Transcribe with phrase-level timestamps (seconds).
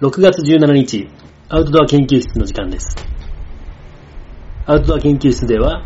[0.00, 1.10] 6月17日、
[1.48, 2.94] アウトドア研究室の時間です。
[4.64, 5.82] アウトドア研究室では、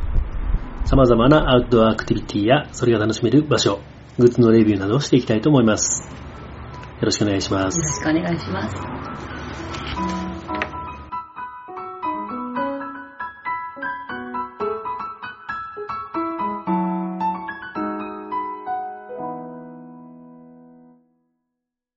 [0.84, 3.80] 様々なアウトドアアクティビティや、それが楽しめる場所、
[4.18, 6.10] グッズのレビューなどをしていきたいと思います。
[6.10, 7.82] よろしくお願いしますよ。
[7.82, 8.76] ろしくお願いします。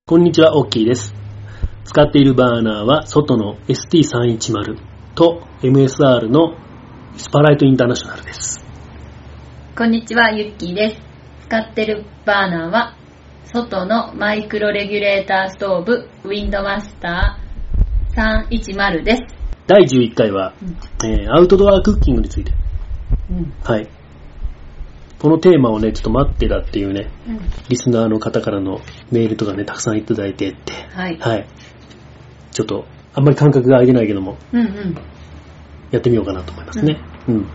[0.05, 1.24] こんにちは、オッキーです。
[1.85, 4.77] 使っているバーナーは、外の ST310
[5.13, 6.57] と MSR の
[7.15, 8.65] スパライトインターナショナルです。
[9.77, 10.97] こんにちは、ゆっきーです。
[11.45, 12.97] 使ってるバーナーは、
[13.45, 19.21] 外のマイクロレギュレーターストーブ、ウィンドマスター310です。
[19.67, 20.55] 第11回は、
[21.03, 22.51] えーアウトドアクッキングについて。
[23.29, 23.53] うん。
[23.63, 23.87] はい。
[25.19, 27.39] このテーマをね、ちょっと待ってたっていうね、うん。
[27.69, 31.17] リスナーの方からのメールとかね、たくさんいただいてって、はい。
[31.19, 31.47] はい。
[32.55, 34.95] ちょっと、あんまり感覚が空いてないけども、うんうん。
[35.91, 36.97] やってみようかなと思いますね。
[37.27, 37.45] うん。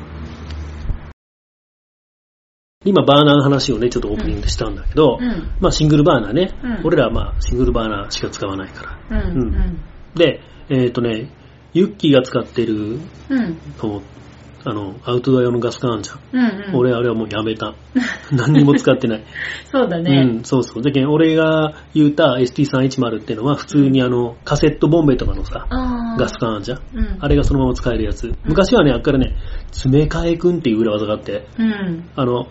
[2.85, 5.57] 今、バーナーの話をね、ちょっとオープニングでしたんだけど、うん。
[5.59, 6.53] まあ、シングルバーナーね。
[6.63, 9.23] うん俺らはまあ、シングルバーナーしか使わないから。
[9.23, 9.39] うん。
[9.39, 9.81] うん。
[10.15, 11.31] で、えっ、とね、
[11.73, 12.99] ユッキーが使ってる
[13.31, 13.57] うん。
[14.65, 16.19] の、あの、アウトドア用のガス缶あんじゃん。
[16.33, 16.65] うん。
[16.69, 16.77] うん。
[16.77, 17.75] 俺、あれはもうやめた。
[18.33, 19.25] 何にも使ってない。
[19.73, 20.25] そうだうね。
[20.25, 20.83] ん、そうそう。
[20.83, 25.67] だけど俺が言うた ST310 っていうのは普通にあの、カセットボンベとかのさ、
[26.19, 26.79] ガス缶あんじゃん。
[26.95, 27.17] うん。
[27.21, 28.35] あれがそのまま使えるやつ。
[28.45, 29.37] 昔はね、あっからね、
[29.71, 32.05] 詰め替えくんっていう裏技があって、うん。
[32.15, 32.47] あの、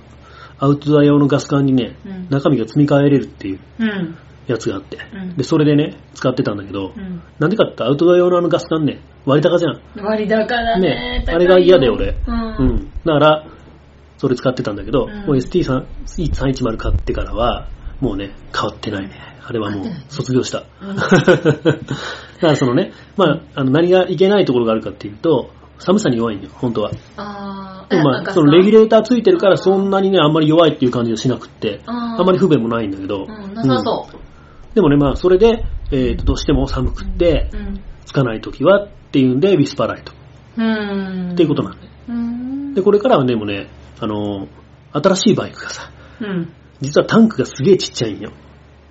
[0.57, 2.27] アウトドア用のガス缶にね、うん。
[2.29, 4.15] 中身が積み替えれるっていううん。
[4.51, 7.21] やつがあって、うんで、それでね、使ってたんだけど、うん。
[7.39, 9.81] なんでかってアウトドア用のあのガス缶ね、割高じゃん。
[10.03, 12.15] 割高だねあれが嫌で俺う。
[12.27, 12.91] うんん。
[13.05, 13.45] だから、
[14.17, 19.29] それ使ってたんだけど、うんもう ST310 買ってからは、もうね、変わってないね。
[19.45, 20.63] あれはもう卒業した。
[20.81, 25.49] うん だからそのね、まあ、あの何がいけないところがあるかっていうと、
[25.79, 26.91] 寒さに弱いんだよ、本当は。
[27.17, 34.18] あーでもまあ、そのレギュレーターついてるからそんなにね、あんまり弱いっていう感じがしなくって、あんまり不便もないんだけど、うん、なさそう。
[34.73, 37.81] でもね、まあ、それで、えーと、どうしても寒くって、うん。
[38.05, 40.13] つかないときはっていうんで、ウィスパーライト
[40.57, 41.31] うん。
[41.33, 41.91] っていうことなんだよ。
[42.09, 42.73] うん。
[42.73, 43.67] で、これからはね、もうね、
[43.99, 44.47] あのー
[44.91, 46.51] 新しいバイクがさ、うん。
[46.81, 48.31] 実はタンクがすげえちっちゃいんよ。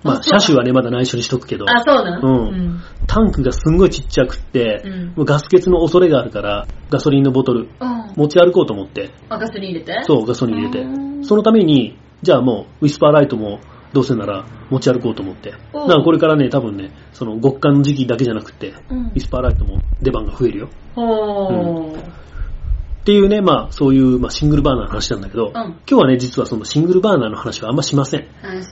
[0.01, 8.13] まあ、車種はね、まだ内緒にしとくけど、あ、そうなのうんタンクがすんごいちっちゃくって、うんもうガス欠の恐れがあるから、ガソリンのボトルうん。
[8.15, 10.03] 持ち歩こうと思って、あ、ガソリン入れて？
[10.03, 11.19] そう、ガソリン入れてう。
[11.19, 13.59] んそのために、じゃあもう、ウィスパーライトも、
[13.93, 15.51] どうせなら持ち歩こうと思って。
[15.51, 20.69] だからこれからね、多分ね、その極寒の時期だけじゃなくて、うんウィスパーライトも出番が増えるよ。
[20.95, 22.29] ほー。
[23.09, 28.21] っていうね、まあ、そういう、まあ、シングルバーナーの話なんだけど、ん今日はね、実はそのシングルバーナーの話はあんましません。
[28.21, 28.25] う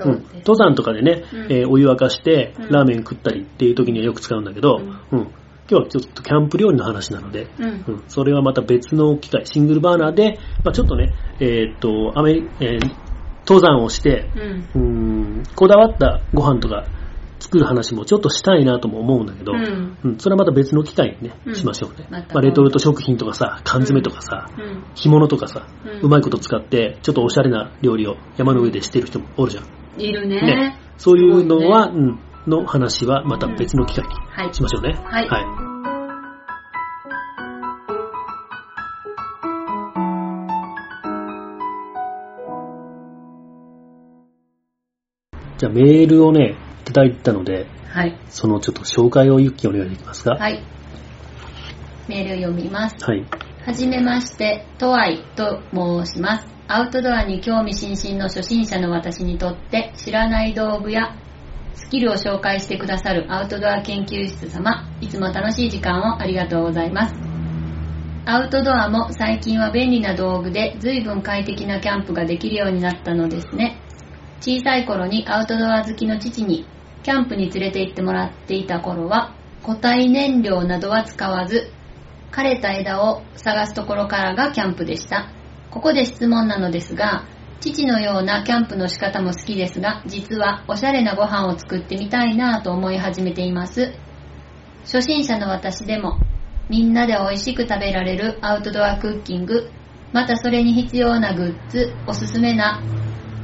[0.05, 0.25] うん。
[0.35, 4.79] 登山とかでね、うんえーお湯沸かしてうんラーメン食ったりっていう時にはよく使うんだけど、
[5.11, 5.27] うん
[5.69, 7.65] 今日はちょっとキャンプ料理の話なので、うん。
[7.65, 13.06] うんそれはまた別の機会、シングルバーナーで、まあ、ちょっとね、えーっと、アメリえー
[13.47, 14.81] 登山をして、うん。
[14.81, 16.85] うん、こだわったご飯とか
[17.39, 19.97] 作る話もちょっとしたいなとも思うんだけど、うん。
[20.03, 22.07] うんそれはまた別の機会にね、うんしましょうね。
[22.09, 24.83] まあ、レトルト食品とかさ、缶詰とかさ、うん。
[24.95, 25.67] 干物とかさ、
[26.01, 30.01] うまいこと使って、ちょっとおしゃれな料理を山の上でしてる人もおるじゃん。
[30.01, 30.41] いるね。
[30.41, 34.53] ねそういうのは、すうん、の話はまた別の機会にはい。
[34.53, 34.99] しましょうね。
[35.03, 35.76] はい
[45.57, 48.15] じゃあメールをね、いただいたので、はい。
[48.29, 50.35] そのちょっと紹介をゆっきお願いできますか？
[50.35, 50.63] はい。
[52.07, 52.95] メールを読みます。
[53.03, 53.25] はい。
[53.65, 56.47] はじめまして、トワイと申します。
[56.67, 61.15] アウトドアに興味津々の初心者の私にとって知らない道具や
[61.73, 67.15] スキルを紹介してくださるアウトドア研究室様、いつも楽しい時間をありがとうございます。
[68.25, 73.81] アウトドアも最近は便利な道具で随分快適なキャンプができるようになったのですね。
[74.39, 76.65] 小さい頃にアウトドア好きの父に
[77.03, 81.71] キャンプに連れて行ってもらっていた頃は固体燃料などは使わず
[82.31, 85.31] 枯れた枝を探すところからがキャンプでした。
[85.71, 87.25] ここで質問なのですが、
[87.59, 93.93] 父のようなキャンプの仕方も好きですが、実はおしゃれなご飯を作ってみたいなぁと思い始めています。
[94.83, 96.19] 初心者の私でも、
[96.69, 99.71] みんなで美味しく食べられるアウトドアクッキング、
[100.13, 102.81] またそれに必要なグッズ、おすすめな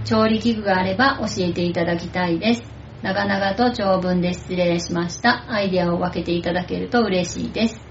[0.05, 2.63] 調理器具があれば教えていただきたいです。
[3.01, 5.45] 長々と長文で失礼しました。
[5.51, 7.81] アイデアを分けていただけると嬉しいです。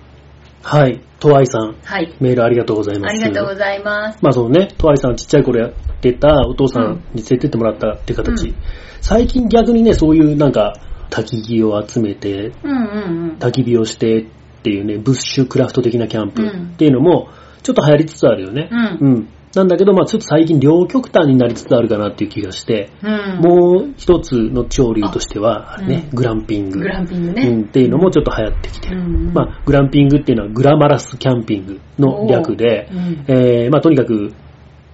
[0.63, 1.03] はい。
[1.19, 2.15] とわいさん、はい。
[2.21, 3.11] メールありがとうございます。
[3.11, 4.19] ありがとうございます。
[4.23, 8.49] まあそのね、とわいさんちっちゃい頃やってたお父さんに連れてってもらったって形。
[8.49, 8.55] うん
[9.03, 10.75] 最近逆にね、そういうなんか、
[11.11, 14.27] 焚き木を集めて、うんうん焚き火をしてっ
[14.63, 17.29] ていうね、ブッシュクラフト的なキャンプうんっていうのも、
[17.65, 18.69] ちょっと流行りつつあるよね。
[18.71, 19.29] うんうん。
[19.55, 23.41] なんだけど、まあちょっと最近両極端になりつつあるかなっていう気がして、うん。
[23.41, 26.79] もう一つの潮流としては、あれね、うんグランピング。
[26.79, 27.63] グランピングうん、ね。
[27.63, 29.01] っていうのもちょっと流行ってきてる。
[29.01, 34.33] うんまあ、グランピングっていうのはグラマラスキャンピングの略で、うんえーまあ、とにかく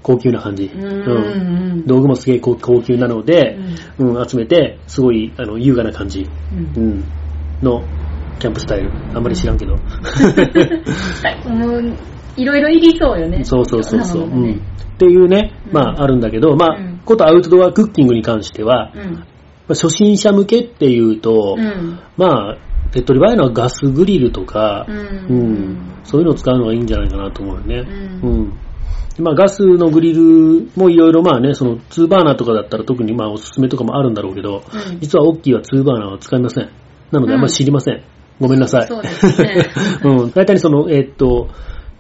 [0.03, 0.65] 高級な感じ。
[0.65, 0.89] うんう
[1.45, 3.57] ん道具もすげえ高高級なので、
[3.99, 7.05] うん、集めて、すごい、あの、優雅な感じ、うんうん、
[7.63, 7.85] の
[8.41, 8.91] キャンプスタイル。
[9.15, 9.77] あんまり知らんけど。
[12.39, 13.45] はいろいろいりそうよね。
[13.45, 14.53] そうそうそうそう、うん。
[14.55, 19.17] っていうね、うんまあ、あるんだけど、まあ、うんことアウトドアクッキングに関しては、まうん。
[19.17, 19.25] あ
[19.69, 21.99] 初心者向けっていうと、うん。
[22.17, 22.59] まあ、
[22.93, 26.01] 手っ取り早いのはガスグリルとか、ううんん。
[26.05, 27.77] そういうのを使うのがいいんじゃないかなと思うよね。
[28.23, 28.59] ううんん。
[29.17, 36.71] でまあ、ガスのグリルもいろいろまあね、その2バーナーとかだったら特にまあおすすめとかもあるんだろうけど、うん実はオッキーは2バーナーは使いません。
[37.11, 38.03] なのであんまり知りません。
[38.41, 38.87] ごめんなさい。
[38.87, 39.71] そうですね
[40.05, 40.31] うん。
[40.31, 41.49] 大体その、えーっと、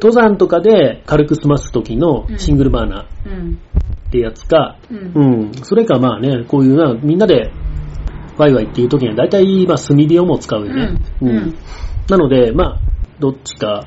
[0.01, 3.59] 登山とかで軽く済ます時のシングルバーナーうん。
[4.09, 5.53] ってやつか、うんうん。
[5.63, 7.51] それかまあね、こういうな、みんなで
[8.39, 10.99] ワイワイっていう時には大体まあ炭火をも使うよね。
[11.21, 11.55] うんうん
[12.09, 12.81] なので、まあ、
[13.19, 13.87] どっちか、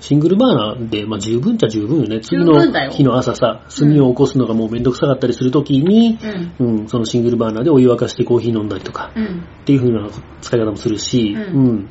[0.00, 2.20] シングルバーナーで、まあ十分っちゃ十分よね。
[2.20, 2.60] 次の
[2.90, 6.18] 日の朝さ、炭を起こすのがもうめんどくさかったりする時に、
[6.58, 6.80] うん。
[6.80, 9.44] うん、そのシングルバーナーでお湯沸かしてコーヒー飲んだりとか、うん。
[9.62, 10.08] っていう風な
[10.42, 11.90] 使い方もするし、ううんん。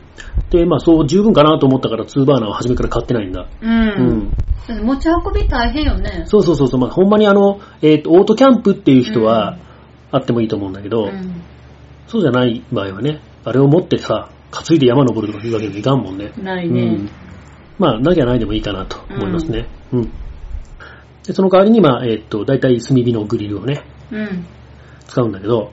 [0.52, 3.50] で、まあそう十分かなと思ったから2バーナーを初めから買ってないんだ。
[3.62, 3.66] う。
[3.66, 4.32] うん
[4.68, 6.24] 持ち運び大変よね。
[6.26, 9.60] そうそうそうそう、まあほんまにあの、えっ、と、オートキャンプっていう人は、
[10.12, 11.44] あってもいいと思うんだけど、うん。
[12.08, 16.32] そうじゃない場合はね、あれを持ってさ、担いで山登るとかいうわけにもいかんもんね。
[16.42, 17.10] ないねうん。。
[17.78, 19.68] まあ、なきゃないでもいいかなと思いますね。
[19.92, 20.12] うん。
[21.26, 24.46] で、その代わりに、まあ、えっ、と、大体炭火のグリルをね、うん。
[25.08, 25.72] 使うんだけど、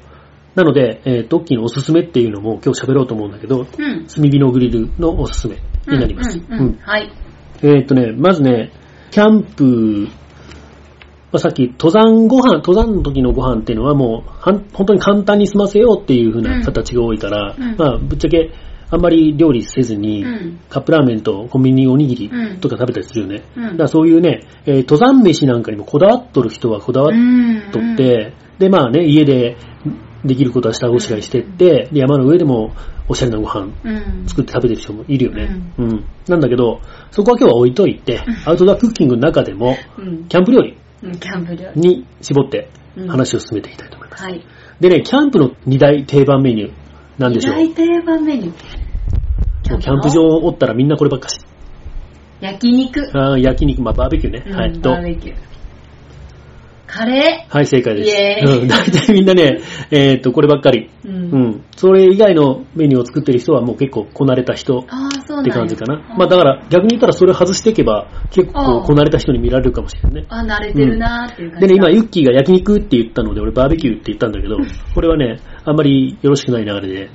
[0.54, 4.06] なので、えっ、と、大きいのおすすめっていうのも今日喋ろうと思うんだけど、うん。
[4.06, 5.56] 炭火のグリルのおすすめ
[5.88, 6.38] になります。
[6.38, 6.58] うん。
[6.58, 6.78] うん。
[6.78, 7.10] はい。
[7.62, 8.72] えっ、とね、まずね、
[9.10, 10.08] キャンプ、
[11.32, 18.50] まあ、さっき登山ご飯、登山の時のご飯っていうのはもう、はん本当に簡単に済ませようっていう風な形が多いから、うんまあ、ぶっちゃけ、
[18.92, 23.42] あんまり料理せずに、うんカップラーメンとコンビニおにぎりうんとか食べたりするよね。
[23.56, 27.70] うんだからそういうね、えー登山飯なんかにもこだわっとる人はこだわっうん。
[27.72, 29.56] とって、で、まあね、家で
[30.24, 32.74] できることは下ごしらえしてって、で山の上でも
[33.08, 34.24] おしゃれなご飯うん。
[34.26, 35.48] 作って食べてる人もいるよね。
[35.78, 36.04] うん。
[36.28, 36.80] なんだけど、
[37.10, 40.24] そこは今日は置いといて、アウトドアクッキングの中でも、うん。
[40.28, 40.76] キャンプ料理。
[41.74, 44.24] に絞ってうん話を進めていきたいと思います。
[44.24, 44.44] はい。
[44.80, 46.81] でね、キャンプの2大定番メニュー
[47.18, 47.54] なんでしょう？
[47.56, 49.70] 大定番メニュー。
[49.70, 51.38] もうキャンプ場おったらみんなこればっかし。
[52.40, 53.10] 焼肉。
[53.14, 54.44] あー焼肉、まあバーベキューね。
[54.46, 54.72] うんはい。
[54.80, 55.36] とバーベキュー。
[56.92, 58.60] カレはい、正解です。
[58.60, 59.60] うん、 大体みんなね、
[59.90, 60.90] えっと、こればっかり。
[61.06, 61.08] ー。
[61.08, 61.10] う。
[61.10, 61.64] うんん。
[61.74, 66.02] それ以外のメニューを作ってる人はもう結構こなれた人ああ、そうなんやって感じかな。
[66.18, 70.26] まあだから逆に言ったらそれを外していけば結構こなれた人に見られるかもしれないね。
[70.28, 71.66] あ、慣れてるなーっていう感じ。
[71.66, 74.58] でね、今、ユッキーが焼肉って言ったので、俺バーベキューって言ったんだけど、
[74.94, 77.10] これはね、あんまりよろしくない流れで。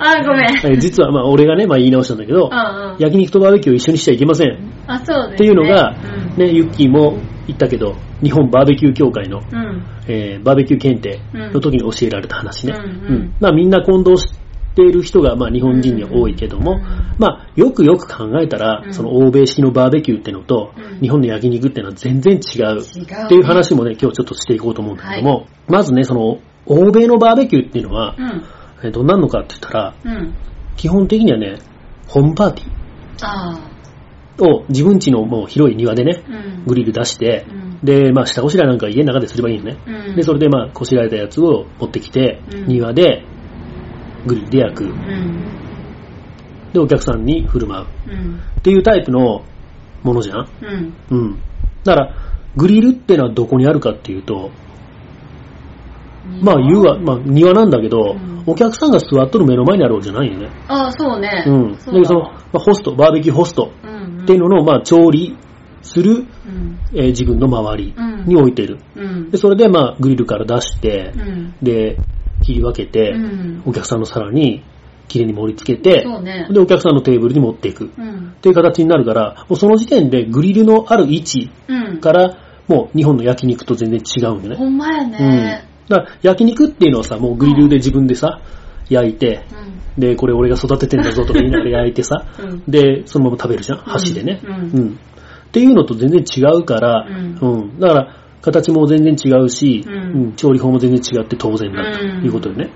[0.00, 0.46] あ、ごめん。
[0.72, 2.96] え実は、まあ、俺がね、まあ言い直したんだけど、うんうん。
[2.98, 4.58] 焼肉とバーベキューを一緒にしちゃいけません。
[4.86, 5.34] あ、そうですね。
[5.34, 5.94] っていうのが、
[6.36, 6.42] うん。
[6.42, 9.82] ね、ユッキーも言ったけど、日本バーベキュー協会の、うん。
[10.06, 11.20] えーバーベキュー検定
[11.52, 12.74] の時に教えられた話ね。
[12.76, 14.32] うんうんまあみんな混同し
[14.74, 16.80] ている人が、まあ日本人には多いけども、うん
[17.18, 22.80] まあよくよく考えたら、うんその欧米式のバーベキューってのと、うん日本の焼肉ってのは全然違う。
[22.80, 28.42] っていう話もね、今日ちょっとしていこうと思うんだけども、まずね、その、欧米のバーベキューっていうのは、うん。
[28.82, 30.34] えーどんなのかって言ったら、うん。
[30.76, 31.58] 基本的にはね、
[32.08, 32.62] ホームパーテ
[33.22, 33.69] あィー
[34.44, 36.22] を自分家のもう広い庭でね。
[36.66, 39.78] グリル出して、うんで、まあ下ごしらえなんか家の中ですればいいよね。
[39.86, 40.16] うん。
[40.16, 43.24] で、それでまあこしらえたやつを持ってきて、うん庭で
[44.26, 44.84] グリルで焼く。
[44.84, 45.44] うん。
[46.72, 47.86] で、お客さんに振る舞う。
[48.10, 48.40] うん。
[48.58, 49.44] っていうタイプの
[50.02, 50.48] ものじゃん
[51.10, 51.18] うん。
[51.18, 51.42] うん。
[51.84, 52.14] だから、
[52.56, 54.50] グリルってのはどこにあるかっていうと、
[56.42, 60.48] まあ言うは、まあ庭なんだけど、うんお客さんが座っとる目の前にあるわけじゃないよね。
[60.66, 61.44] ああ、そうね。
[61.46, 61.72] うん。
[61.72, 63.89] だでその、まあ、ホスト、バーベキューホストうん。
[64.22, 65.36] っていうのの、まあ調理
[65.82, 66.78] する、うん。
[66.94, 68.78] えー自分の周りうんに置いてる。
[68.96, 69.38] うんで、。
[69.38, 71.54] それでまあグリルから出してう、ん。
[71.62, 71.98] で、
[72.42, 73.62] 切り分けて、うん。
[73.66, 74.62] お客さんの皿に
[75.08, 76.48] きれいに盛り付けて、そうね。
[76.50, 77.90] で、お客さんのテーブルに持っていく。
[77.98, 78.30] うん。
[78.30, 81.98] っていう形になるから、もうその時点でグリルのある位置うん。
[81.98, 84.56] から、もう日本の焼肉と全然違うんよね。
[84.56, 85.10] ほんまやうん。
[85.10, 85.68] ね。
[85.88, 88.40] だから焼肉っていうのはさ、もうグリルで自分でさ、
[88.88, 89.79] 焼いて、うん。
[89.98, 92.62] で、これ俺が育ててんだぞとか言いながら焼いてさ、うん。
[92.66, 94.40] で、そのまま食べるじゃん箸でね。
[94.44, 94.98] うんうん。
[95.50, 97.80] っていうのと全然違うから、うんうん。
[97.80, 102.70] だから、形も全然違うし、ううんん調理法も全然違って当然だとうんいうことよね。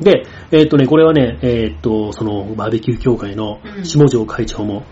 [0.00, 4.84] で、えっ、とね、これはね、えっ、と、そのバーベキュー協会のうん下条会長も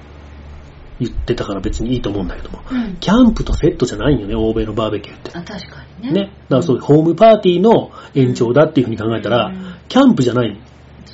[0.99, 2.97] 言ってたから別にいいと思うんだけども、うん。
[2.97, 5.31] キャンプとセットじゃないよね、欧米のバーベキューって。
[5.33, 6.13] あ、確かにね。
[6.13, 6.21] ね。
[6.23, 10.57] だからそういうホームパーティーの延長だっていうふうに考えたら、うんキャンプじゃないの。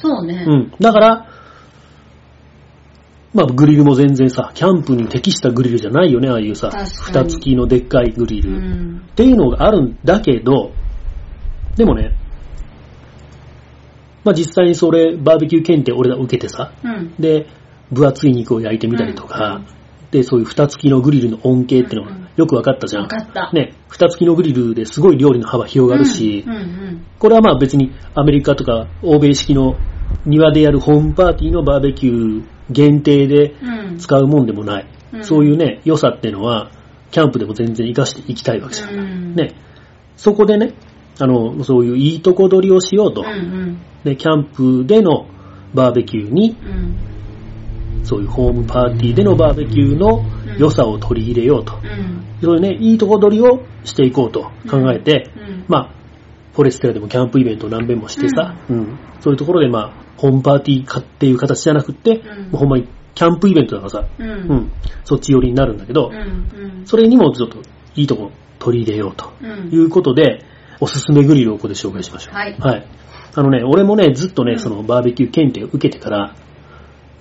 [0.02, 0.44] そうね。
[0.46, 0.72] うん。
[0.80, 1.26] だから、
[3.32, 8.56] まあグリルも全然さ、キャンプに適したグリルじゃないよね、ああいうさ、蓋付きのでっかいグリうル。
[8.56, 9.08] っん。
[9.14, 10.72] ていうのがあるんだけど、
[11.76, 12.16] でもね、
[14.24, 17.14] まあ実際にそれ、バーベキュー検定俺ら受けてさ、うん。
[17.18, 17.46] で、
[17.90, 19.81] 分厚い肉を焼いてみたりとか、うん
[20.12, 23.02] で、そういう蓋付きのグリルの恩恵っていうのがうんよく分かったじゃん。
[23.02, 23.50] わかった。
[23.52, 29.76] ね、蓋付きのグリルですごい料理の幅広がるし、うんうんこれはまあ別にアメリカとか欧米式の
[30.26, 33.78] 庭でやるホームパーティーのバーベキュー限定でうん。
[33.90, 33.98] うん。
[33.98, 34.86] 使うもんでもない。
[35.12, 36.70] うんそういうね、良さっていうのは、
[37.10, 38.94] キャンプでも全然活かしていきたいわけじゃん。
[38.94, 39.34] うん。
[39.34, 39.54] ね、
[40.16, 40.74] そこでね、
[41.20, 43.20] あの、そういういいとこ取りをしようと。
[43.20, 43.78] うんうん。
[44.04, 45.26] で、キャンプでの
[45.74, 47.11] バーベキューに、うん。
[48.04, 50.24] そういうホームパーティーでのバーベキューの
[50.58, 51.74] 良さを取り入れようと。
[51.74, 52.24] うん。
[52.42, 55.64] そういうね、いいとこ取りをしていこうと考えて、うん。
[55.68, 55.90] まあ、
[56.52, 64.30] フォレステラでもキャンプイベントを何遍もしてさ、うんそういうところでまあ、ホームパーティーかっていう形じゃなくって、うんもうほんまにキャンプイベントだからさ、うん。
[64.30, 64.72] うん、
[65.04, 66.16] そっち寄りになるんだけど、うん。
[66.16, 66.86] うん。
[66.86, 67.58] それにもちょっと
[67.94, 69.70] いいとこ取り入れようとうん。
[69.72, 70.44] いうことで、
[70.80, 72.34] おすすめグリルをここで紹介しましょう。
[72.34, 72.56] はい。
[72.58, 72.86] はい。
[73.34, 76.34] あのね、俺もね、ずっとね、うんそのバーベキュー検定を受けてから、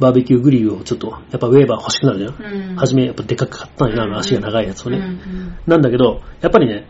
[0.01, 2.71] バーベキューグリルをちょっと、やっぱウェーバー欲しくなるじゃん。
[2.71, 2.75] うん。
[2.75, 4.97] はじめやっぱでかく買ったんやな、あの足が長いやつをね。
[4.97, 5.57] うんうん。
[5.67, 6.87] なんだけど、やっぱりね、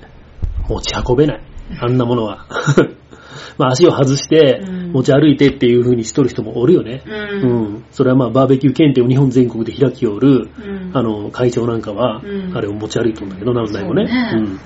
[0.67, 1.41] 持ち運べない。
[1.79, 2.47] あんなものは。
[3.57, 7.01] まあ足を外してうん持ち歩いてっていう風にしとる人もおるよね。
[7.05, 7.09] う。
[7.09, 7.83] うんん。
[7.91, 10.91] それはまあバーベキュー検定を日本全国で開きおる、うん。
[10.93, 14.07] あの、会長なんかはう、んあれを持ち歩いとるんだけど、なんだよね。
[14.07, 14.59] そうねうん。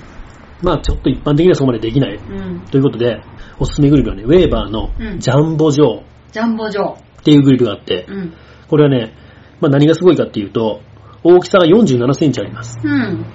[0.62, 2.16] まあちょっと一般的にはそこまでできない。
[2.16, 2.60] うん。
[2.70, 3.20] ということで、
[3.58, 6.00] おすすめグリルはね、ウェーバーのうんジャンボジョー
[6.32, 7.05] ジャンボジョー。
[7.26, 8.32] っていうグリルがあって、うん。
[8.68, 9.12] これはね、
[9.60, 10.80] まあ何がすごいかっていうと、
[11.24, 12.78] 大きさが47センチあります。
[12.84, 13.26] うん。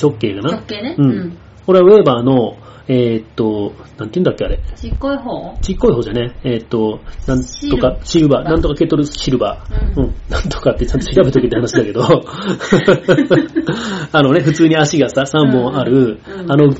[0.00, 0.52] 直径がな。
[0.52, 0.94] 直径ね。
[0.96, 1.38] うん。
[1.66, 2.56] これはウェーバーの、
[2.88, 4.58] えーっと、なんて言うんだっけあれ？
[4.74, 5.58] ちっこい方？
[5.60, 6.34] ちっこい方じゃね？
[6.44, 10.00] えーっと、なんとか、シルバー、なんとかケトルシルバー。
[10.00, 10.14] ううんん。
[10.30, 12.00] なんとかってちゃんと調べとけって話だけど、
[14.12, 16.72] あのね、普通に足がさ、3本ある、うんうんあの、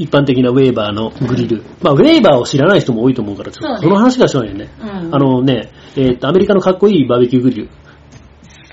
[0.00, 1.62] 一般的なウェーバーのグリル。
[1.82, 4.70] まあ、ウェーバーを知らない人も多いと思うから、ちょっとその話がしないよね。
[4.80, 5.14] うん。
[5.14, 7.68] あ、のね、えーっと、アメリカのかっこいいバーベキューグリル。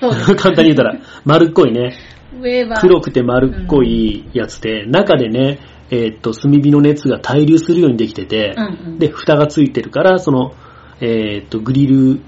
[0.00, 1.96] 簡単に言ったら、丸っこいね。
[2.40, 2.80] ウェーバー。
[2.80, 5.58] 黒くて丸っこいやつで、中でね、
[5.90, 8.98] えーっと、炭火の熱が滞留するようにできてて、うんうん。
[8.98, 10.52] で、蓋がついてるから、その、
[11.00, 12.20] えーっと、グリル、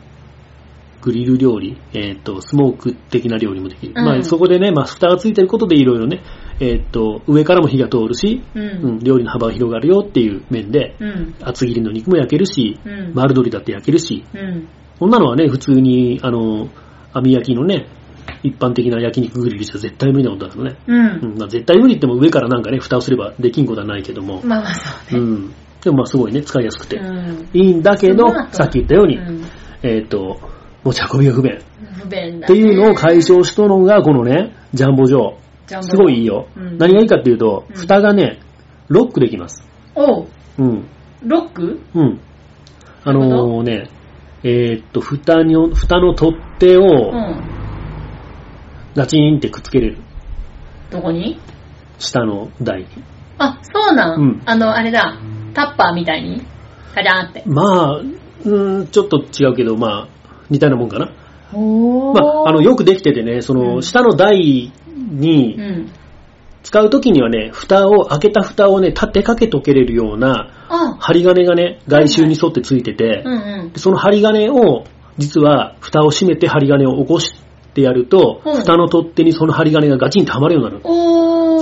[1.01, 3.95] グリル料理、えーっと、スモーク的な料理もできる。
[3.97, 6.23] うんまあ、そこでね、まあ、蓋がついてることでいろいろね、
[6.61, 8.99] えーっと、上からも火が通るし、ううん、ん。
[9.01, 11.35] 料理の幅が広がるよっていう面で、うん。
[11.43, 13.15] 厚切りの肉も焼けるし、うん。
[13.15, 14.69] 丸鶏だって焼けるし、うん。
[14.99, 16.69] こんなのはね、普通に、あの、
[17.15, 17.89] 網焼きのね、
[18.43, 20.79] 一般的な焼肉グリルじゃ絶対無理なことだからね。
[20.87, 20.93] う。
[20.93, 25.27] うんん、まあ絶対無理っても上からなんかね、蓋をすればできんことはないけども、まあまあそうね。
[25.27, 25.55] うん。
[25.83, 26.97] でもまあすごいね、使いやすくて。
[26.97, 27.49] うん。
[27.53, 29.45] いいんだけどさっき言ったように、うん
[29.83, 30.39] えっ、と、
[30.85, 31.55] 持ち運びが不便。
[31.55, 31.59] っ
[31.95, 32.47] 不便だね。
[32.47, 35.09] ていうのを解消しとるのが、このね、ジャンボ上。
[35.09, 35.39] ジャンボ
[35.83, 36.49] すごいいいよ。
[36.57, 38.41] うん何がいいかっていうと、うん蓋がね、
[38.89, 39.63] ロックできます。
[39.95, 40.27] おう。
[40.59, 40.89] うん。
[41.25, 41.81] ロック？
[41.95, 42.21] うん。
[43.05, 43.89] あのね、
[44.43, 47.45] えっ、と、蓋に、蓋の取っ手うをん。
[48.95, 49.99] ガチンってくっつけれる。
[50.91, 51.39] どこに？
[51.99, 52.87] 下の台に。
[53.39, 55.19] あ、そうなん、うんあの、あれだ。
[55.55, 56.43] タッパーみたいに？
[56.95, 57.43] カジャーンって。
[57.47, 60.09] まあ、うーん、ちょっと違うけど、まあ、
[60.51, 61.13] 似たようなもんかな。
[61.53, 64.73] おまあ、あの、よくできててね、その、うん下の台
[65.11, 65.91] にうん。
[66.63, 73.25] 使うときにはね、蓋を、開けた蓋をね、立てかけとけれるようなあ、針金がね、外周に沿ってついてて、
[73.77, 74.85] その針金を、
[75.17, 77.35] 実は、蓋を閉めて針金を起こし
[77.75, 80.83] てやると、うん蓋の取っ手にその針金がガチンとはまるようになる。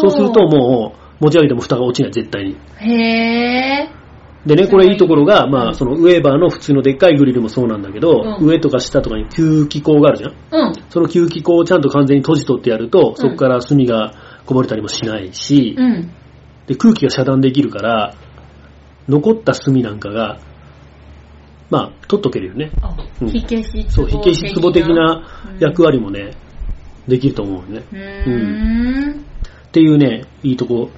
[0.01, 2.57] そうするともう、持ち上げても蓋が落ちない、絶対に。
[2.81, 3.99] へー。
[4.47, 10.69] でね、これいいところが、まあ、うんそのウェーバーの普通のでっかいグリルもそうなんだけど、うん上とか下とかに吸気口があるじゃん。
[10.69, 10.75] うん。
[10.91, 14.15] その吸気口をちゃんと完全に閉じ取ってやると、んそこから炭が
[14.47, 16.13] こぼれたりもしないし、うん。
[16.67, 18.15] で空気が遮断できるから、
[19.09, 20.39] 残った炭なんかが、
[21.71, 22.71] まあ、取っとけるよね。
[22.81, 25.23] あ、うん火消しそう、火消し壺的な
[25.59, 25.99] 役割。
[25.99, 26.31] 割もね、
[27.07, 27.85] できると思うよね。
[27.93, 29.21] うーん。
[29.21, 30.91] っていうね、いいとこ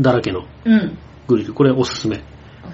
[0.00, 0.98] だらけのうん。
[1.26, 1.52] グリル。
[1.52, 2.22] これおすすめ。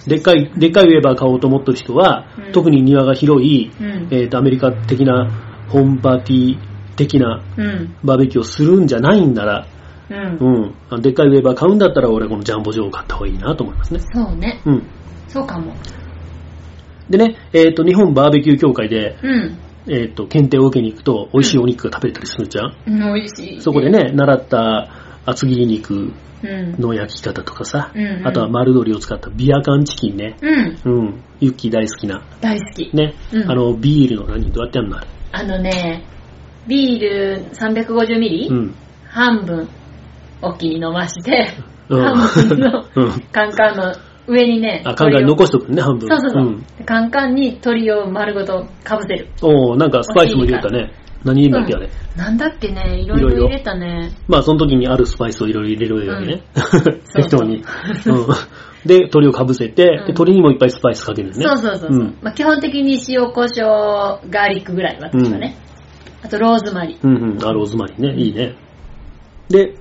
[0.07, 4.09] でっかい、でっかいウェーバー買おうと思ってる人は、うん特に庭が広い、うん。
[4.11, 5.31] えーと、アメリカ的な
[5.69, 6.59] ホームパーティー
[6.97, 7.97] 的なうん。
[8.05, 9.67] バーベキューをするんじゃないんなら、
[10.11, 10.75] うん。
[10.91, 14.01] うん、でっかいウェーバー買うんだったら俺このジャンボジョーを買った方がいいなと思いますね。
[14.13, 14.61] そうね。
[14.65, 14.83] うん。
[15.29, 15.75] そうかも。
[17.11, 19.59] でね、えっ、と、日本バーベキュー協会で、うん。
[19.87, 23.61] えっ、と、検定を受けに行くと、美味しいお肉が食べれたりするじゃん、うん、美味しい。
[23.61, 23.91] そこで。
[23.91, 24.89] ね、習った
[25.27, 26.13] 厚切り肉
[26.43, 26.79] うん。
[26.79, 30.37] の焼き方とかさ、うんうんあとは丸鶏を使ったビア缶チキンね。
[30.43, 30.79] うん。
[30.85, 31.25] うん。
[31.41, 32.23] ユッキー大好きな。
[32.41, 32.95] 大好き。
[32.95, 33.15] ね。
[33.33, 34.53] うんあの、ビールの何？
[34.53, 34.99] どうやってやるの
[35.33, 36.05] あのね、
[36.67, 38.75] ビール350ミリ、うん。
[39.09, 39.69] 半分、
[40.43, 41.57] おっきに飲まして、
[41.89, 43.95] うん半分の うんカンカンの
[44.27, 46.09] 上にね、あ、考え残しとくね、半分。
[46.09, 49.29] そうそうそう、カンカンに鶏を丸ごとかぶせる。
[49.43, 50.93] おーなんかスパイスも入れたね。
[51.25, 51.91] 何入れんだっけ、あれ。
[52.17, 54.13] なんだっけね、いろいろ入れたね。
[54.29, 56.43] まあ、その時にあるスパイスをいろいろ入れるわけね。
[57.15, 57.57] 適当に。
[57.57, 57.63] うん。
[58.87, 61.45] で、鶏をかぶせて、でん鶏にもいっぱいスパイスかけるのね。
[61.47, 62.35] そうそうそうそう、うんまあ。
[62.35, 65.57] 基本的に塩、胡椒、ガーリックぐらい私はね。
[66.23, 66.99] あとローズマリー。
[67.03, 67.39] うんうん。
[67.43, 68.15] あ、ローズマリーね。
[68.23, 68.57] いいね。
[69.49, 69.75] で、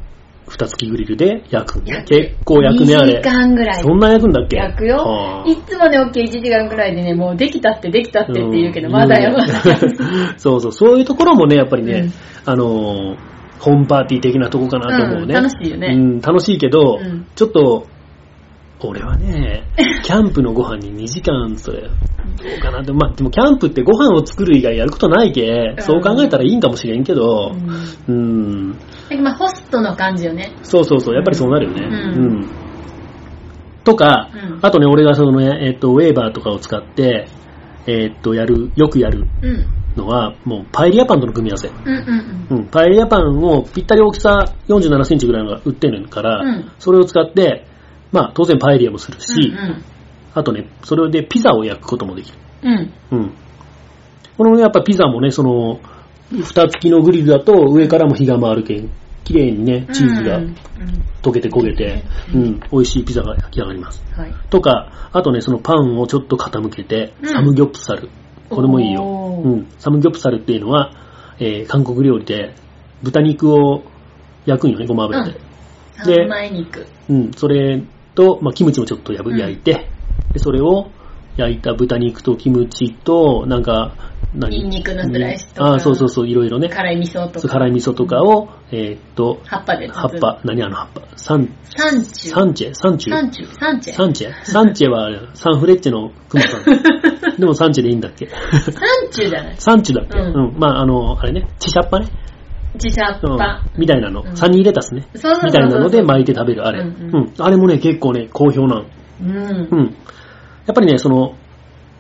[0.47, 1.93] 蓋付きグリルで焼くね。
[1.93, 3.29] 焼く結構焼くね、あ2れ時。
[3.29, 3.81] 間ぐらい。
[3.81, 4.57] そんな焼くんだっけ？
[4.57, 5.43] 焼くよは。
[5.45, 9.77] あいつもね、OK1 時間ぐらいでね、もうできたってできたってって言うけど、んまだよ、まだよ。
[10.37, 12.11] そうそう、そういうところもね、やっぱりね、うん
[12.45, 13.15] あのー、
[13.59, 15.35] ホームパーティー的なとこかなと思うね。
[15.35, 17.87] うん楽しいよねうん、楽しいけど、うんちょっと、
[18.87, 19.63] 俺はね、
[20.03, 27.55] キャンプのご飯に2時間、それ、どうかなって、まあ、でもキャンプってご飯を作る以外やることないけ、そう考えたらいいんかもしれんけど、
[28.07, 28.77] うん。
[29.11, 30.55] うん、まあ、ホストの感じよね。
[30.63, 31.81] そうそうそう、やっぱりそうなるよね。
[31.85, 32.25] うん。
[32.25, 32.49] うん。
[33.83, 34.59] とか、うん。
[34.61, 37.27] あとね、俺がそのね、えっと、ウェーバーとかを使って、
[37.85, 39.65] えっと、やる、よくやるうん。
[39.95, 41.69] のは、もうパエリアパンとの組み合わせ。
[41.69, 46.71] うんうんうん、パエリアパンをぴったり大きさ47センチぐらいのが売ってるから、うん。
[46.79, 47.67] それを使って、
[48.13, 49.83] まあ当然パエリアもするし、うん。
[50.33, 52.37] あとね、それでピザを焼くこともできる。
[52.63, 52.93] うん。
[53.11, 53.19] うん。
[53.19, 53.33] うん。
[54.37, 55.79] このね、やっぱピザもね、その、
[56.43, 58.89] 蓋付きのグリルだと上からも火が回るけん、
[59.23, 60.55] 綺麗にね、チーズがうん
[61.21, 64.03] 溶けて焦げて、ううんん、美味しいピザが焼き上がります。
[64.15, 64.33] はい。
[64.49, 68.09] とか、あとね、そのパンをちょっと傾けて、うんサムギョプサル。
[68.49, 69.41] これもいいよ。
[69.43, 69.67] うん。
[69.79, 70.91] サムギョプサルっていうのは、
[71.39, 72.53] えー韓国料理で
[73.01, 73.83] 豚肉を
[74.45, 75.31] 焼くんよね、ごま油で。
[75.33, 75.39] で
[76.23, 76.85] 三枚肉。
[77.09, 77.31] うん。
[77.33, 77.83] それ
[78.15, 79.89] と、まあ、キムチもちょっとやぶうん焼いて、
[80.33, 80.89] で、それを
[81.37, 83.95] 焼いた豚肉とキムチと、なんか、
[84.35, 84.49] 何？
[84.61, 86.67] ニンニクのスライスとかああ、そうそうそう、いろいろね。
[86.67, 87.47] 辛い味噌とか。
[87.47, 91.01] 辛い味噌とかを、えーっと、葉っぱで葉っぱ、何あの葉っぱ？
[91.15, 92.31] サン、サンチュ。
[92.31, 93.53] サンチェサンチュサンチュ。
[93.53, 93.93] サンチェ。
[93.93, 96.63] サンチェサンチェはサンフレッチェのクマさん。
[97.39, 98.27] でもサンチェでいいんだっけ？
[98.27, 98.35] サ
[99.05, 100.17] ンチュじゃないサンチュだっけ？
[100.17, 100.59] ううんん。
[100.59, 102.07] まあ、あの、あれね、チシャッパね。
[102.75, 103.63] 自社っうんぱ。。
[103.77, 104.29] みたいなのう。
[104.29, 105.07] んサニーレタスね。
[105.15, 106.79] そうそうそうそうみたいなので巻いて食べる、あれ。
[106.81, 107.33] ううんうんん。
[107.39, 108.85] あれもね、結構ね、好評なの。
[109.21, 109.75] うんう。
[109.83, 109.95] ん。
[110.65, 111.35] やっぱりね、その、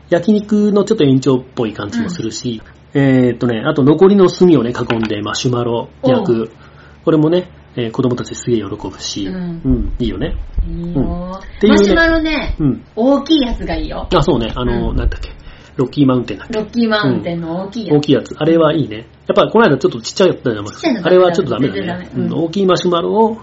[0.09, 2.61] 焼肉のちょっと延長っぽい感じもするし、
[2.93, 6.51] えーっとね、あと残りの炭をね、囲んでマシュマロ焼く。
[7.03, 10.35] これもね、えー子供たちすげえ喜ぶし、ううんん、いいよね。
[10.67, 12.83] いいようねマシュマロね、うん。
[12.95, 14.07] 大きいやつがいいよ。
[14.13, 15.31] あ、そうね、あの、うんなんだっけ、
[15.75, 16.53] ロッキーマウンテンだっけ？
[16.53, 17.97] ロッキーマウンテンの大きいやつ。
[17.97, 18.35] 大きいやつ。
[18.37, 18.97] あれはいいね。
[18.97, 19.05] やっ
[19.35, 22.09] ぱこの間ちょっとちっちゃいやったじゃんちっちゃいのダメあれはちょっとダメだね。
[22.15, 23.37] うんうん大きいマシュマロを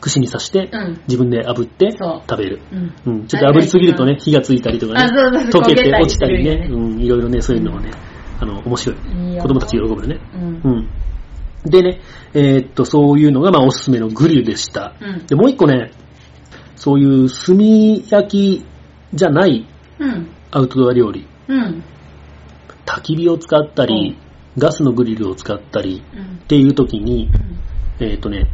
[0.00, 2.60] 串に刺して、うん自分で炙って食べる。
[2.72, 2.94] うん。
[3.06, 7.90] うん、ちょっと炙りすぎるとね、火がついたりとかね、溶けて落ちたりね、うん、いろいろね、そういうのもね、
[8.40, 8.96] あの、面白い。
[9.40, 10.20] 子供たち喜ぶよね。
[10.34, 10.68] うんう。
[10.80, 10.88] ん。
[11.64, 12.00] でね、
[12.34, 14.94] えーっと、そういうのがまあおすすめのグリルでした。
[15.00, 15.90] うんで、もう一個ね、
[16.76, 17.56] そういう炭
[18.06, 18.64] 焼き
[19.12, 19.66] じゃない
[19.98, 20.28] うん。
[20.52, 21.26] アウトドア料理。
[21.48, 21.82] うん。
[22.86, 24.16] 焚き火を使ったり、
[24.56, 27.30] ガスのグリルを使ったりうんっていう時に、
[28.00, 28.44] えっ、とね、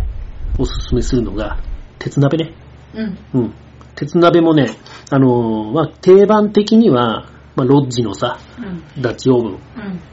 [0.59, 1.59] おすすめするのが、
[1.99, 2.53] 鉄鍋ね。
[2.95, 3.19] うん。
[3.35, 3.55] うん。
[3.95, 4.77] 鉄鍋もね、
[5.11, 9.03] あのーまあ、定番的には、まあ、ロッジのさ、うん。
[9.03, 9.59] ダッチオーブン。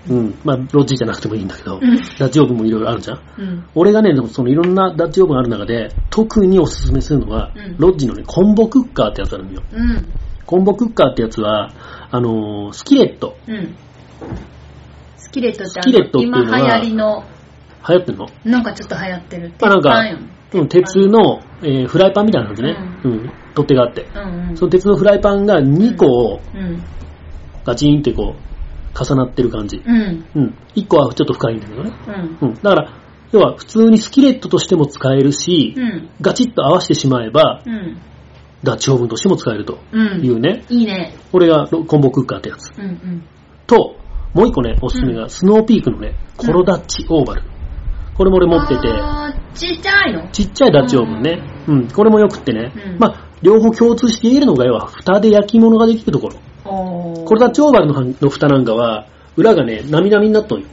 [0.10, 0.18] うん。
[0.18, 0.40] うん。
[0.44, 3.22] まあ、ロッジじゃなくてもいいんだけど、うんダッチオーブンもいろいろあるじゃん。
[3.38, 3.66] うん。
[3.74, 9.64] 俺がね、でもそのいろんなダッチオーブンある中で、特におすすめするのは、うんロッジのね、コンボクッカーってやつあるんだよ。
[9.72, 10.08] うん。
[10.52, 11.72] コンボクッカーってやつは、
[12.12, 13.38] あのースキレット。
[13.48, 13.74] うん。
[15.16, 17.24] スキレットってあスキレットっていうのは今流行りの、
[17.88, 18.28] 流行ってんの？
[18.44, 19.54] なんかちょっと流行ってる。
[19.62, 20.18] まあなんか鉄
[20.52, 22.76] 板ようん、鉄の、えーフライパンみたいな感じね。
[23.06, 23.32] うん。
[23.56, 24.08] 取っ手があって。
[24.14, 24.58] うんうん。
[24.58, 26.84] その鉄のフライパンが2個うん。
[27.64, 29.78] ガチンってこう、重なってる感じ。
[29.78, 30.26] うん。
[30.36, 30.58] うん。
[30.76, 31.94] 1個はちょっと深いんだけどね。
[32.42, 32.50] うん。
[32.50, 32.54] うん。
[32.56, 32.94] だから、
[33.32, 36.10] 要は普通にスキレットとしても使えるし、うん。
[36.20, 37.98] ガチッと合わせてしまえば、うん。
[38.64, 40.24] ダッチオーブンとしても使えるとうん。
[40.24, 40.64] いうね。
[40.70, 41.16] いいね。
[41.32, 42.72] これがロコンボクッカーってやつ。
[42.78, 43.24] うんうん。
[43.68, 43.96] と、
[44.34, 47.44] もう1個ね、おすすめが、スノーピークのね、コロダッチオーバル。
[48.16, 48.88] これも俺持ってて、
[49.56, 50.28] ちっちゃいの？
[50.30, 51.40] ちっちゃいダッチオーブンね。
[51.68, 52.72] うん、これもよくってね。
[52.76, 56.38] うんまあ、両方共通しているのが、要は、蓋で焼き物ができるところ。
[56.66, 60.68] おーこれダッチオーバルのはの蓋なんかは、裏がね、なみなみになっとんよ。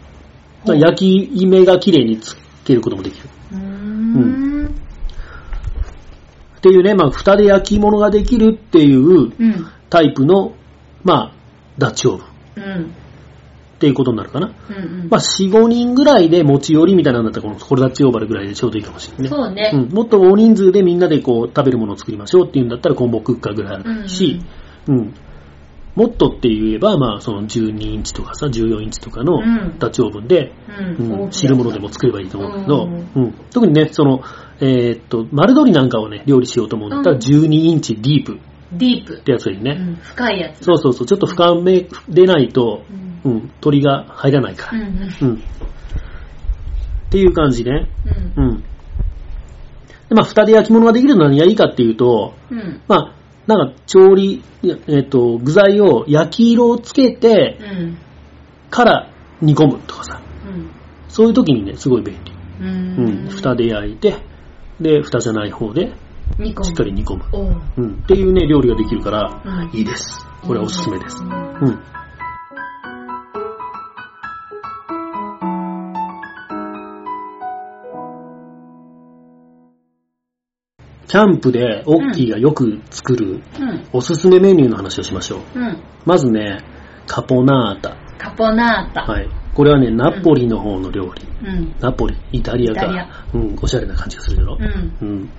[0.67, 3.29] 焼き目が綺麗につけることもできる。
[3.53, 4.48] うーん。
[6.59, 9.33] っていうね、まあ、蓋で焼き物ができるっていううん。
[9.91, 10.53] タイプの、
[11.05, 11.33] まあ、
[11.79, 12.95] ダッチオーブンっうん。
[13.79, 14.53] ていうことになるかな。
[14.69, 15.09] うんうん。
[15.09, 19.29] まあ、4、5人ぐらいで持ち寄りみたいなんだったら、このコルダッチオーバルぐらいでちょうどいいかもしれないね。
[19.29, 19.71] そうね。
[19.73, 24.41] うん、もっと大人数でみんなでこう食べるものを作りましょうっていうんだったらコンボクッカーぐらいあるし、
[24.89, 25.15] うん
[25.95, 30.53] もっとって言えば、まあ、その12インチとかさ、14インチとかのうんダッチオーブンで、
[30.99, 31.23] うん。
[31.25, 34.23] うん汁物でも作ればいいと思うんだけど、うんうん特にね、その、
[34.61, 38.39] えーっと、丸鶏なんかをね、料理しようと思うんだったらうん12インチディープっ
[38.73, 39.21] ディープ。
[39.21, 39.77] てやつがいいね。
[39.79, 39.97] うん。
[39.97, 40.65] 深いやつ。
[40.65, 42.83] そうそうそう、ちょっと深めでないと、
[43.25, 43.33] うん。
[43.33, 45.07] うん、鳥が入らないかうんら。
[45.23, 45.35] うん。
[45.35, 45.39] っ
[47.11, 47.89] ていう感じね。
[48.37, 48.45] うん。
[48.45, 48.61] うん。
[48.61, 52.81] で、まあ、蓋で焼き物ができるのは何がいいかっていうと、うん。
[52.89, 53.15] まあ、
[53.47, 54.43] なんか調理、
[54.89, 57.99] えっ、と、具材を焼き色をつけてうん。
[58.71, 60.71] から煮込むとかさ、うん。
[61.09, 62.33] そういう時にね、すごい便利。
[62.61, 62.67] うう
[63.27, 63.29] ん。
[63.31, 64.17] 蓋で焼いて、
[64.81, 65.93] で、蓋じゃない方で。
[66.39, 67.25] しっかり煮込む。
[67.33, 67.63] おう。
[67.79, 67.95] うん。
[67.95, 70.25] っていうね、料理ができるから、うんいいです。
[70.43, 71.17] これはおすすめです。
[71.21, 71.79] うんうん。
[81.09, 83.89] キャンプでオッキーがよく作るうん。
[83.93, 85.59] おすすめメニューの話をしましょう。
[85.59, 85.83] うん。
[86.05, 86.63] まずね、
[87.07, 87.97] カポナータ。
[88.19, 89.03] カポナータ。
[89.03, 89.38] はい。
[89.55, 91.23] これはね、ナポリの方の料理。
[91.45, 91.75] うん。
[91.81, 93.27] ナポリ、イタリアか。
[93.35, 94.63] うん、おしゃれな感じがするだろう。
[94.63, 95.09] ん。
[95.09, 95.31] うん。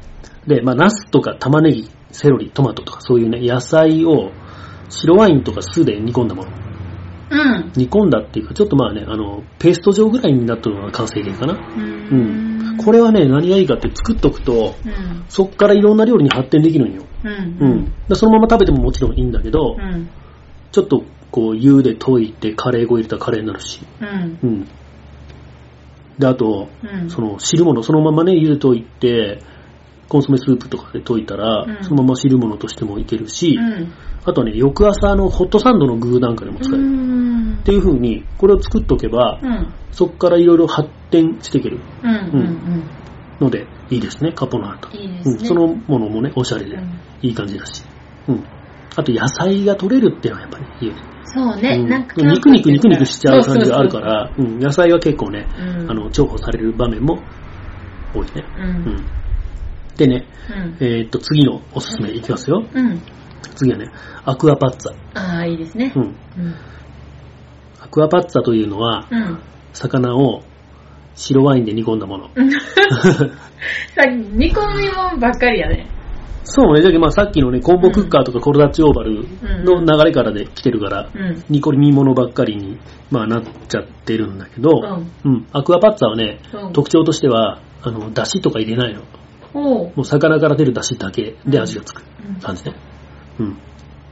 [0.48, 4.32] で、まあ、ナスとか玉ねぎ、セロリ、トマトとかそういうね、野菜を
[4.90, 6.52] 白ワインとか酢で煮込んだもの。
[7.32, 7.72] うん。
[7.76, 11.54] 煮込んだっていうか、ちょっとまあね、あの、ペースト状ぐらいになったのが完成形かな。
[11.54, 12.16] うう
[12.74, 12.78] ん。
[12.78, 15.26] これはね、何がいいかって作っとくと、うん。
[15.30, 17.04] そっからいろんな料理に発展できるんよ。
[17.24, 17.32] うん。
[17.32, 17.94] うん。
[18.08, 20.10] でそのまま食べてももちろんいいんだけど、うん。
[20.72, 23.82] ちょっとこう、湯で溶いてカレー粉入れたらカレーになるし。
[24.02, 24.40] うん。
[24.42, 24.68] うん。
[26.18, 27.10] で、あと、うん。
[27.10, 29.42] その汁物、そのままね、湯で溶いて、
[30.10, 33.94] コンソメスープとかで溶いたら、うんそのまま汁物としてもいけるし、うん。
[34.26, 36.84] あとはね、翌朝のホットサンドの具なんかでも使える。
[36.84, 37.10] うん
[37.60, 39.74] っていう風に、これを作っとけば、うん。
[39.92, 42.10] そこからいろいろ発展していけるうん。
[42.10, 42.84] うん。
[43.40, 44.98] ので、いいですね、カポナータ。
[44.98, 45.36] いいですね。
[45.40, 47.84] うん、そのものもね、おしゃれで、うんいい感じだし。
[48.30, 48.44] うん。
[49.00, 51.04] あと、野菜が取れるっていうのはやっぱりいいよね。
[51.24, 51.70] そうね。
[51.78, 54.00] うんなんか、肉肉肉肉しちゃう感じがあるか。
[54.02, 57.24] ら、うん、野菜は結構ね、うんあの、重宝される場面も
[58.14, 58.46] 多いね。
[58.58, 58.62] う。
[58.62, 59.06] うんん。
[59.96, 60.78] でね、うん。
[60.82, 62.68] えーっと、次のおすすめいきますよ。
[62.74, 63.02] うん。
[63.56, 63.90] 次はね、
[64.26, 64.94] アクアパッツァ。
[65.14, 66.00] ああ、いいですねう。
[66.00, 66.04] ん。
[66.04, 66.56] うん。
[67.80, 69.40] アクアパッツァというのは、うん。
[69.72, 70.44] 魚を
[71.16, 72.30] 白ワインで煮込んだもの。
[73.96, 75.99] さ煮込みもんばっかりやね。
[76.44, 79.28] そうね、だけどまあさっきのね、コンボクッカーとかコルダッチオーバル
[79.64, 81.44] の流れからで来てるから、うん。
[81.50, 82.80] 煮込み物ばっかりに、
[83.12, 89.02] まあ、なっちゃってるんだけど、うんうんアクアパッツァはね、うん特徴としては、あの、出汁とか入れないの。
[89.54, 92.76] もう魚から出る出汁だけで味がつくうん感じね。
[93.40, 93.58] うん。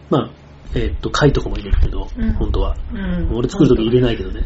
[0.09, 0.29] まあ、
[0.75, 2.75] えーっと、貝とかも入れるけど、うん本当は。
[2.93, 3.35] うん。
[3.35, 4.41] 俺作るとき入れないけどね。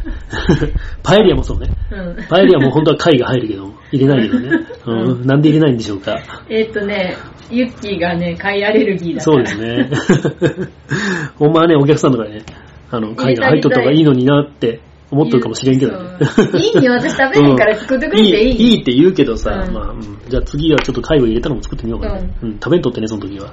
[1.02, 1.68] パエリアもそうね。
[1.90, 2.16] うん。
[2.28, 4.50] パエリアも本当は貝が入るけど、入れないけどね。
[4.86, 6.18] う うん、なんで入れないんでしょうか。
[6.48, 7.16] えーっとね、
[7.50, 9.36] ユッキーがね、貝アレルギーだから。
[9.36, 10.68] そうですね。
[11.38, 12.42] ほんまはね、お客さんとかね、
[12.90, 14.80] あの、貝が入っとった方がいいのになって
[15.10, 16.24] 思っとるかもしれんけどね。
[16.24, 22.14] そういいに私食べへんから作ってくれていいいいいって言うけどさ、うんまあ、うんじゃあ次はちょっと貝を入れたのも作ってみようかな。
[22.14, 23.52] うん、食べんとってね、その時は。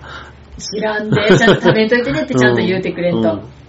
[0.59, 3.33] 知らんで、ちゃんと食べんといてねってちゃんと言うてくれんと。
[3.33, 3.59] うん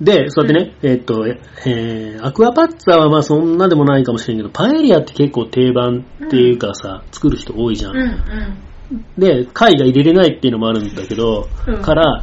[0.00, 7.96] で、そうやってね、えーっと、えー、アクアパッツァはまあそんなでもないかもしれんけど、パエリアって結構定番っていうかさ、作る人多いじゃん。
[7.96, 9.04] うんうん。
[9.18, 12.22] で、貝が入れれないっていうのもあるんだけど、うんから、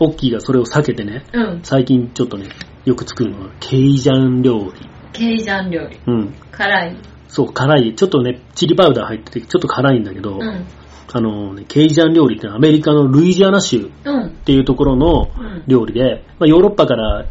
[0.00, 1.60] オッキーがそれを避けてね、うん。
[1.62, 2.48] 最近ちょっとね、
[2.84, 4.72] よく作るのは、ケイジャン料理。
[5.12, 6.00] ケイジャン料理。
[6.06, 6.34] うん。
[6.50, 6.96] 辛い。
[7.28, 7.94] そう、辛い。
[7.94, 10.66] ちょっとね、チリパウダー入ってて、ちょっと辛いんだけど、うん。
[11.12, 14.30] あのね、ケイジャン料理ってアメリカのルイジアナ州っうん。
[14.44, 17.26] ていうところのうん料理で、まあ、ヨーロッパから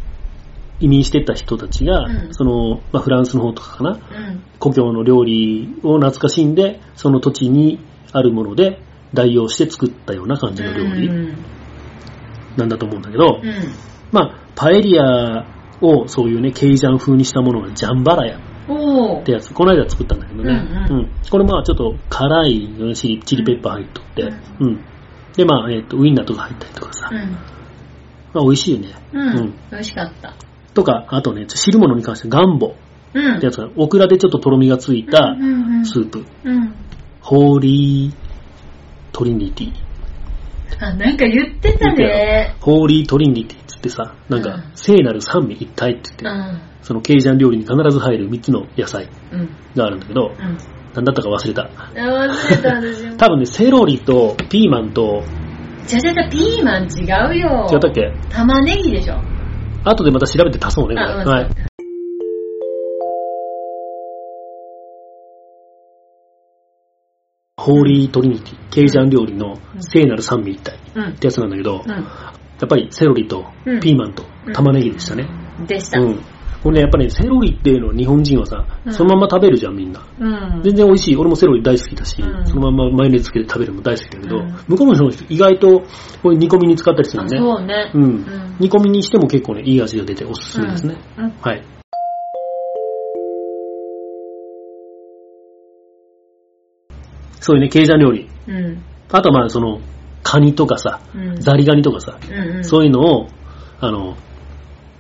[0.80, 4.00] 移民してった人たちが、うんその、まあ、フランスの方とかかな、うん。
[4.60, 7.80] 故郷の料理を懐かしんで、その土地に
[8.12, 8.80] あるもので
[9.14, 11.38] 代用して作ったような感じの料理うん。
[12.58, 13.54] なんだと思うんだけど、うん。
[14.12, 15.46] まあ、パエリア
[15.82, 20.52] をそういうね、ケイジャン風にしたものがジャンバラヤおーってやつ、この間作ったんだけどね。
[20.90, 24.86] うんうんこれまあちょっと辛いチリチリペッパー入っとって、ううん。
[25.36, 27.18] でまあ、えっ、と、ウインナーとか入ったりとかさ、うん。
[28.34, 28.96] まあ美味しいよね。
[29.14, 29.54] ううんん。
[29.72, 30.34] 美味しかった。
[30.74, 32.76] とか、あとね、汁物に関してガンボ
[33.14, 33.36] うん。
[33.38, 35.36] ってやつが、オクラでちょっととろみがついた
[35.84, 36.74] スープ、うん。
[37.22, 38.14] ホーリー
[39.12, 39.74] トリニティ。
[40.80, 42.56] あ、なんか言ってたね。
[42.60, 46.75] ホーリートリニティっつってさ、なんかうん、聖なる三位一体って言って、うん。
[46.86, 49.50] そのケイジャン料理に必ず入る3つの野菜うん。
[49.76, 50.58] があるんだけど、うん。
[50.94, 51.64] なんだったか忘れた。
[51.64, 53.18] あ忘れたんですよ。
[53.18, 55.24] 多分ね、セロリとピーマンと、
[55.88, 57.04] じゃじゃじゃピーマン違
[57.36, 57.68] うよ。
[57.72, 58.14] 違ったっけ？
[58.30, 59.20] 玉ねぎでしょ。
[59.84, 61.08] 後でまた調べて足そうね、これ。
[61.26, 61.50] はい。
[67.58, 71.98] ホーリートリニティ、ケイジャン料理の聖なる三位一体うんってやつなんだけど、うや
[72.64, 75.24] っぱりセロリとうんピーマンと玉ねぎでしたね。
[75.60, 75.66] ん。
[75.66, 76.00] でした。
[76.00, 76.20] うん。
[76.66, 80.02] これね、やっぱね、セロリっていうのは日本人はさ、うんそのまま食べるじゃん、みんな。
[80.20, 80.64] うん。
[80.64, 81.16] 全然美味しい。
[81.16, 85.84] 俺もセロリ大好きだし、うんそのままマヨネーズつけて食べるのも大好きだけど、うん向こうの人意外と
[86.24, 87.38] これ煮込みに使ったりするね。
[87.38, 87.92] そうね。
[87.94, 90.98] うんん煮込みにしても結構ね、いい味が出ておすすめですね。
[91.20, 91.34] うん。
[91.40, 91.64] はい。
[97.42, 98.28] そういうね、ケイジャン料理。
[98.48, 98.84] うん。
[99.12, 99.82] あとはまあ、その、
[100.24, 101.36] カニとかさ、うん。
[101.40, 102.64] ザリガニとかさ、うんうん。
[102.66, 103.28] そういうのを、
[103.80, 104.18] あの、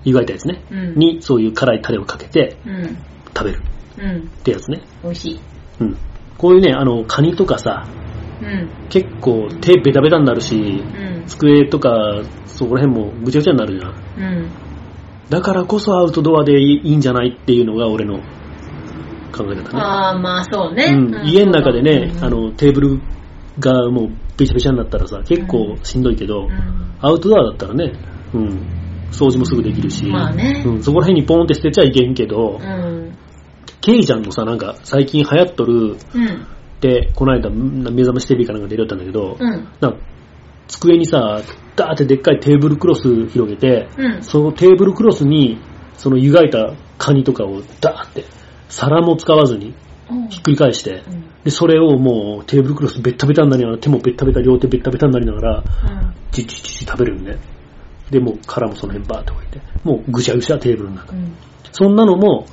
[0.05, 0.95] 湯がいたやつね、うん。
[0.95, 2.97] にそういう辛いタレをかけてうん。
[3.35, 3.61] 食べる
[3.97, 4.17] うん。
[4.19, 4.81] ってやつね。
[5.03, 5.39] 美味しい。
[5.81, 5.97] うん。
[6.37, 7.85] こういうね、あの、カニとかさ、
[8.41, 8.69] うん。
[8.89, 11.23] 結構手ベタベタになるし、うん。
[11.25, 13.93] 机とか、そこら辺もぐちゃぐちゃになるじゃん。
[13.93, 14.49] うん。
[15.29, 18.19] だからこそアウトドアでいいんじゃないっていうのが俺の
[19.35, 19.63] 考え方ね。
[19.73, 20.85] ああ、まあそうね。
[20.85, 23.01] うん、家の中でね、うんあ、の、テーブル
[23.59, 27.91] がもうべちゃべちゃになったらさ、結構しんどいけど、うんアウトドアだったらね、
[28.33, 28.84] うん、
[29.15, 33.17] 掃除もすぐできるし、まあねうん、そこら辺にポンって捨てちゃいけんけど、うん。
[33.81, 35.95] ケイジャンのさ、なんか最近流行っとるうん。
[35.95, 35.97] っ
[36.79, 39.49] て、この間、目覚ましテレビかなんか出よったんだけど、うん。
[39.79, 39.97] なんか
[40.67, 41.41] 机にさ、
[41.75, 44.23] ダーってでっかいテーブルクロス広げて、うん。
[44.23, 45.59] そのテーブルクロスに、
[45.97, 48.25] その湯がいたカニとかをダーって、
[48.69, 49.73] 皿も使わずに
[50.29, 51.03] ひっくり返して、
[51.43, 55.63] で、それをもうテーブルクロスベッタベタになりながら、手もベッタベタ、両手ベッタベタになりながら、
[56.31, 57.37] チッチッチッチッ食べるよね。
[58.15, 61.13] で、もう殻もその辺バーって置いて、もうぐしゃぐしゃテーブルの中。
[61.13, 61.35] うん。
[61.73, 62.45] そんなのも、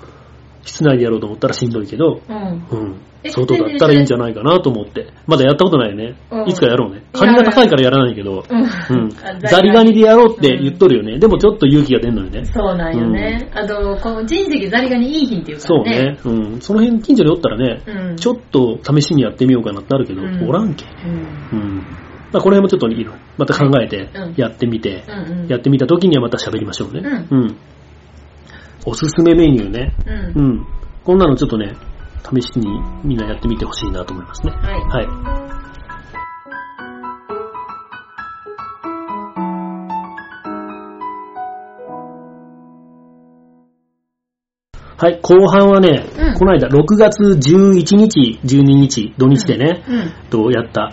[0.64, 2.66] 室内でやろうと思ったらしんどいけど、うん。
[2.70, 3.00] うん。
[3.24, 5.12] え外だったらいいんじゃないかなと思って。
[5.28, 6.44] まだやったことないよねう。
[6.44, 7.04] んいつかやろうね。
[7.12, 9.10] カニが高いからやらないけど、うんうん。
[9.38, 11.20] ザリガニでやろうって言っとるよね。
[11.20, 12.44] でもちょっと勇気が出んのよね。
[12.46, 13.48] そうなんよね。
[13.54, 16.14] あと、この人石ザリガニいい品っていうかそうね。
[16.14, 16.18] ね。
[16.24, 16.60] うん。
[16.60, 18.16] その辺近所におったらね、うん。
[18.16, 20.84] ちょっと試しにやってみようかなってなるけど、うんおらんけ。
[21.52, 21.86] うん。
[22.32, 22.34] うん。
[22.34, 23.12] まあこの辺もちょっといいの。
[23.36, 25.48] また考えてうんやってみて、うんうん。
[25.48, 27.00] やってみた時にはまた喋りましょうね。
[27.30, 27.56] ううん。
[28.84, 29.94] おすすめメニューね。
[30.34, 30.42] うん。
[30.42, 30.66] うん。
[31.04, 31.76] こんなのちょっとね、
[32.34, 32.66] 試しに
[33.04, 34.52] みんなやってみてほしいなと思いますね。
[34.52, 34.80] はい。
[34.80, 35.42] はい。
[45.02, 50.30] はい、後半はね、うんこの間6月11日、12日、土日でね、うん。
[50.30, 50.92] とやった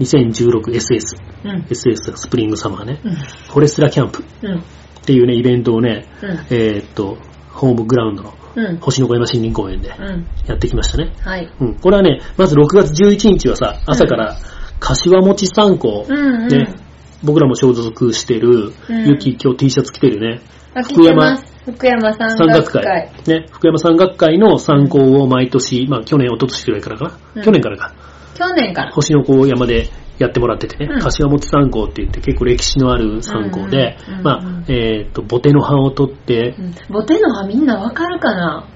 [0.00, 1.62] 2016SS、うん。
[1.68, 3.14] SS スプリングサマーね、うん。
[3.14, 4.58] フォレストラキャンプうん。
[4.58, 4.62] っ
[5.04, 6.30] ていうね、イベントをね、うん。
[6.50, 7.18] えーっと、
[7.50, 8.76] ホームグラウンドのうん。
[8.78, 10.26] 星の小山森林公園でうん。
[10.46, 11.12] やってきましたね。
[11.20, 11.52] はい。
[11.60, 11.74] うん。
[11.76, 14.36] これはね、まず6月11日はさ、朝から
[14.80, 16.48] 柏餅参考、うんうん。
[16.48, 16.74] ね、
[17.22, 20.40] 僕らも所属してる、うんゆき今日 T シャツ着てるね、
[20.74, 21.36] あ福山。
[21.64, 23.12] 福山山山岳会。。
[23.26, 27.94] ね、福山山岳会の参考を毎年、まあ去年、一昨年くらいからかな、うん去年からか、
[28.38, 28.92] 去年から。
[28.92, 38.68] 星の子山でやってもらっててね、うん柏餅参考って言って結構歴史のある参考で、まあ、えっ、と、ボテの葉を取って、うんボテの葉みんなわかるかな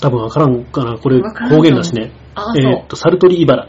[0.00, 2.12] 多分わからんかな、これ方言だしね。
[2.56, 3.68] えっ、と、サルトリイバラ。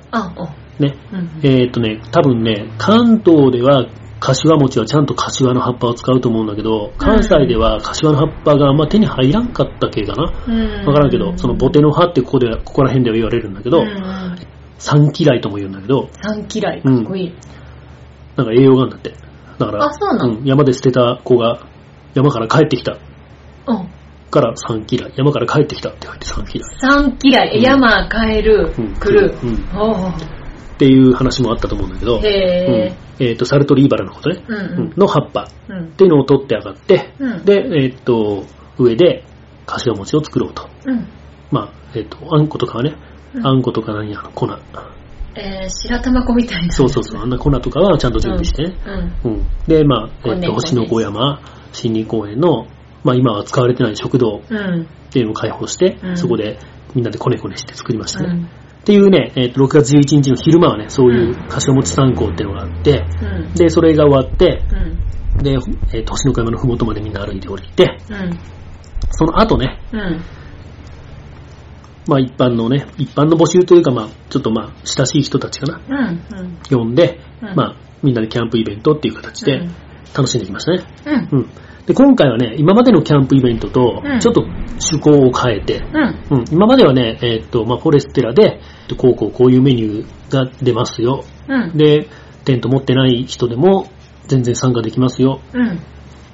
[0.80, 0.96] ね。
[1.12, 1.40] うん。
[1.44, 3.88] えっ、とね、多分ね、関東では
[4.20, 10.34] 柏餅はちゃんと柏の葉っぱを使うと思うんだけど、関西では柏の葉っぱがあんま手に入らんかった系かな。
[10.48, 16.82] うんわからんけど、そのボテの葉ってここで、ここら辺では言われるんだけど、うん三嫌いとも言うんだけど、三嫌い。
[16.82, 17.34] かっこいい。
[18.36, 19.14] なんか栄養があるんだって。
[19.60, 21.68] だから、あそうなのん山で捨てた子が
[22.14, 22.98] 山から帰ってきた
[23.68, 23.90] うん。
[24.32, 25.14] から三嫌い。
[25.18, 26.70] 山から帰ってきたって書いて三嫌い。
[26.80, 27.58] 三嫌い。
[27.58, 29.36] うん山、帰るうん、来る。
[29.44, 30.40] うんおー
[30.76, 34.48] っていう話もあったと思うんだけど、へうんえっ、と、サルトリイバラのことね、ー。
[34.48, 35.78] うんうんの葉っぱうん。
[35.78, 38.46] うんっていうのを取って上がって、うんで、えっ、と、
[38.78, 39.26] 上で
[39.66, 40.70] 柏餅を作ろうと。
[40.86, 41.06] うん。
[41.52, 43.09] まあ、えっ、と、あんことかはね、うん
[43.44, 44.48] あんことか何やの粉。
[45.36, 46.72] えー、白玉粉みたいな。
[46.72, 48.76] そうそうそう、あんな粉とかはちゃんと準備してね。
[49.24, 49.32] うん。
[49.32, 49.46] うん。
[49.68, 51.42] で、まあ、えっ、と、星の子山
[51.74, 52.68] 森林公園の、
[53.04, 54.82] まあ今は使われてない食堂うん。
[54.82, 56.60] っていうのを開放して、うんそこで
[56.96, 58.30] みんなでコネコネして作りましたね。
[58.30, 58.46] うん。
[58.46, 63.54] っていうね、えっ、と、6月11日の昼間はね、そういう柏餅参考っていうのがあって、うん。
[63.54, 64.64] で、それが終わって、
[65.36, 65.44] うん。
[65.44, 65.58] で、
[65.94, 68.40] えっ、と、星の子山のふもとまでみんな歩いて降りて、うん。
[69.12, 70.22] その後ね、うん。
[72.10, 76.24] まあ一般のね、一般の募集というかまあ、ちょっとまあ、親しい人たちかな、うん。
[76.40, 76.58] うん。
[76.70, 79.76] 呼んで、うんまあ、みんなでキャンプイベントっていう形でうん
[80.16, 80.84] 楽しんできましたね。
[81.06, 81.40] うん。
[81.40, 81.50] うん。
[81.86, 86.38] で、今回はね、今までのキャンプイベントとうん、ちょっと趣向を変えて、うん。
[86.40, 88.60] うん、今まではね、えーっと、まあ、フォレステラで、
[88.98, 91.24] こうこうこういうメニューが出ますよ。
[91.48, 91.78] うん。
[91.78, 92.08] で、
[92.46, 93.92] テント持ってない人でも
[94.28, 95.42] 全然参加できますよ。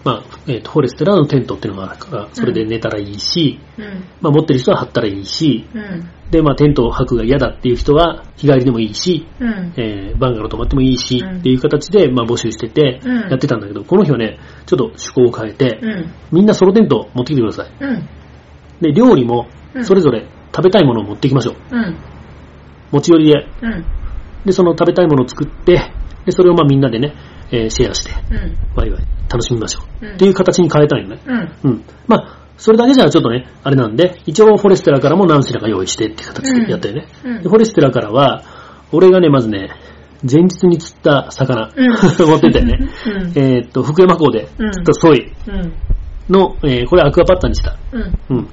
[0.06, 0.12] うん。
[0.12, 3.86] まあ、えっ、と、フォレステラのテントっていうのがあるから、それで寝たらいいし、うん。
[4.22, 6.10] まあ、持ってる人は張ったらいいし、うん。
[6.32, 9.74] で、まあ、テントを張くが嫌だっていう人は、日帰りでもいいし、うん。
[9.78, 16.14] えーバンガロー泊まってもいいし、うんっていう形で、まあ、募集してて、うんやってたんだけど、この日はね、ちょっと趣向を変えて、うん。
[16.32, 17.72] みんなソロテント持ってきてください。
[17.80, 18.10] うん。
[18.82, 21.56] で、料理もう、んそれぞれ食べたいものを持っていきましょう。
[21.72, 21.98] うん。
[22.92, 23.48] 持ち寄りで。
[23.62, 23.86] うん。
[24.46, 25.92] で、その食べたいものを作って、
[26.26, 27.14] で、それをまあみんなでね、
[27.52, 28.58] えーシェアして、うん。
[28.76, 30.06] ワイワイ楽しみましょう。
[30.06, 31.20] うんっていう形に変えたいよね。
[31.26, 31.52] うん。
[31.64, 31.84] うん。
[32.08, 37.08] まあ、それだけじゃちょっとね、あれなんで、一応フォレステラからも何品か用意してっていう形でやったよね。
[37.24, 38.44] うんでフォレステラからは、
[38.92, 39.70] 俺がね、まずね、
[40.30, 41.92] 前日に釣った魚、うん
[42.28, 42.80] 持ってったよね。
[43.06, 45.74] うんえーっと、福山港で釣ったソイうん。
[46.30, 47.76] の、えーこれアクアパッツァにした。
[48.30, 48.48] うん。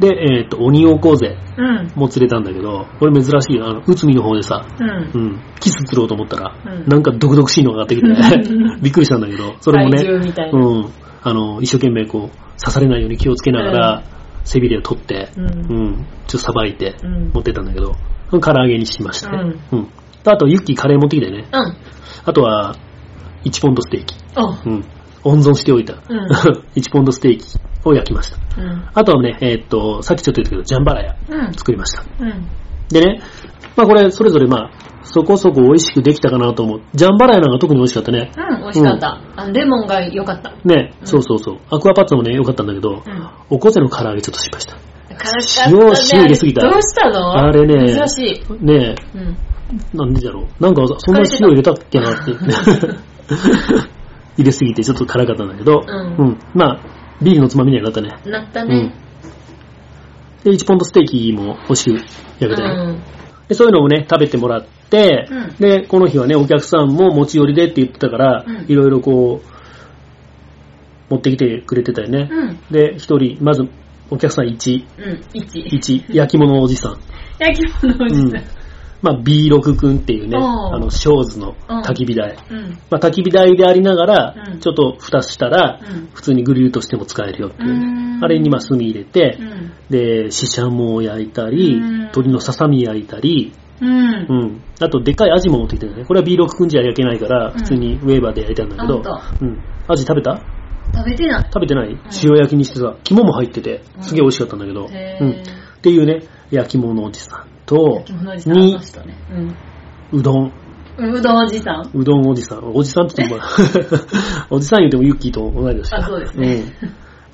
[0.00, 0.08] うん。
[0.08, 1.92] で、えーっと、オニオコウゼうん。
[1.94, 3.66] も釣れたんだけど、これ珍しいよ。
[3.66, 5.26] あの、内海の方でさ、うんう。
[5.34, 14.02] ん、キス釣ろうと思ったら、うんなんか毒々しいのが上がってきて、うんびっくりしたんだけど、それもね、うん、あの、一生懸命こう、刺されないように気をつけながら、
[14.44, 17.94] 背びれを取って、ううんん、ちょっとさばいてうん持ってったんだけど、
[18.30, 19.54] 唐揚げにしましたね。
[19.72, 19.88] ううん。
[20.22, 21.48] とあと、ユッキーカレー持ってきてね。
[21.52, 21.76] うん。
[22.24, 22.76] あとは、
[23.44, 24.14] 1ポンドステーキ。
[24.36, 24.84] おうん。
[25.26, 25.94] 温存しておいた。
[26.08, 26.26] うん
[26.76, 27.44] 1ポンドステーキ
[27.84, 28.38] を焼きました。
[28.60, 28.84] うん。
[28.94, 31.52] あとはね、えーっと、さっきちょっと言ったけど、ジャンバラヤうん。
[31.54, 32.02] 作りました。
[32.20, 32.46] うん。
[32.88, 33.20] でね、
[33.76, 34.70] まあこれ、それぞれまあ、
[35.02, 36.80] そこそこ美味しくできたかなと思う。
[36.94, 38.32] ジャンバラヤなんか特に美味しかったね。
[38.36, 39.20] うん、美味しかった。
[39.36, 40.52] あのレモンが良かった。
[40.64, 41.58] ね、うんそうそうそう。
[41.70, 43.02] アクアパッツァもね、良かったんだけど、うん。
[43.50, 44.76] おこぜの唐揚げちょっと失敗した。
[45.70, 47.32] 塩塩入れすぎたどうしたの？
[47.32, 48.64] あれね珍しい。
[48.64, 49.36] ねうん。
[49.98, 50.62] なんでだろう。
[50.62, 52.32] なんか、そんな塩入れたっけなって。
[54.36, 56.80] 入れすぎてちょっと辛かったんだけど、うんまあ、
[57.22, 58.10] ビールのつまみにはなったね。
[58.24, 58.94] なったね。
[60.44, 61.94] で、1ポンドステーキも美味しく
[62.40, 62.96] 焼けた。
[63.48, 69.56] で、そういうのをね、食べてもらって、うんで、この日はね、お客さんも持ち寄りでって言ってたから、うんいろいろこう、
[71.08, 72.28] 持ってきてくれてたよね。
[72.30, 72.58] うん。
[72.70, 73.68] で、一人、まず、
[74.10, 75.20] お客さん1、うん。
[75.32, 75.60] 一。
[75.60, 76.98] 1、焼き物のおじさん。
[77.38, 78.65] 焼き物おじさん。
[79.06, 82.36] まあ、B6 くんっていうね、あの、ショーズの焚き火台。
[82.50, 82.70] うん。
[82.90, 89.72] まあ、焚き火台でありながら、うんちょっと蓋したら、うん普通にグリルとしても使えるよっていうね、うあれにまあ炭入れてう、ん。
[89.90, 93.92] で、シシャモを焼いたりうん、鶏のささみ焼いたり、うんう。
[94.46, 94.62] ん。
[94.80, 96.04] あと、でっかいアジも持ってきてるね。
[96.04, 99.62] これは B6 くんじゃ焼けないから、ん普通にウェーバーで焼いたんだけど、あうん。
[99.86, 100.40] アジ食べた？
[100.94, 101.44] 食べてない。
[101.44, 101.90] 食べてない？
[102.24, 105.30] 塩焼きにしてさ、肝も入ってて、すげえ美味しかったんだけど、へうん。
[105.30, 105.34] っ
[105.82, 108.04] ていうね、焼き物おじさんと。
[108.46, 108.76] に。
[109.32, 109.56] うん。
[110.12, 110.52] うどん。
[110.98, 111.90] うどんおじさん。
[111.92, 112.72] うどんおじさん。
[112.72, 113.42] おじさんって言っても、
[114.50, 116.64] おじさん言ってもユッキーと同い年だあそうですね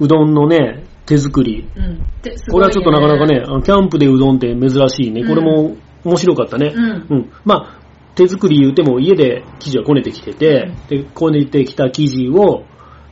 [0.01, 0.05] うん。
[0.07, 1.69] うどんのね、手作り。
[1.77, 1.99] うん。
[2.23, 3.43] ですこれはちょっとなかなかね、。
[3.63, 5.25] キャンプでうどんって珍しいね。
[5.25, 6.73] これも面白かったね。
[6.75, 7.31] うんうん。
[7.45, 7.83] まあ、
[8.15, 12.65] 手作り言うても家で生地はこねてきてて、で、こねてきた生地を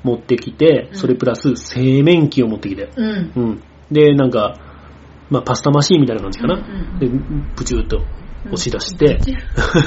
[0.03, 2.91] 持ってきて、うんそれプラス製麺機を持ってきて。
[2.97, 3.33] うん。
[3.37, 3.63] うん。
[3.91, 4.57] で、なんか、
[5.31, 6.57] まあ、パスタマシーンみたいな感じかな。
[6.99, 7.09] で、
[7.57, 8.03] プチューっと
[8.47, 9.19] 押し出して、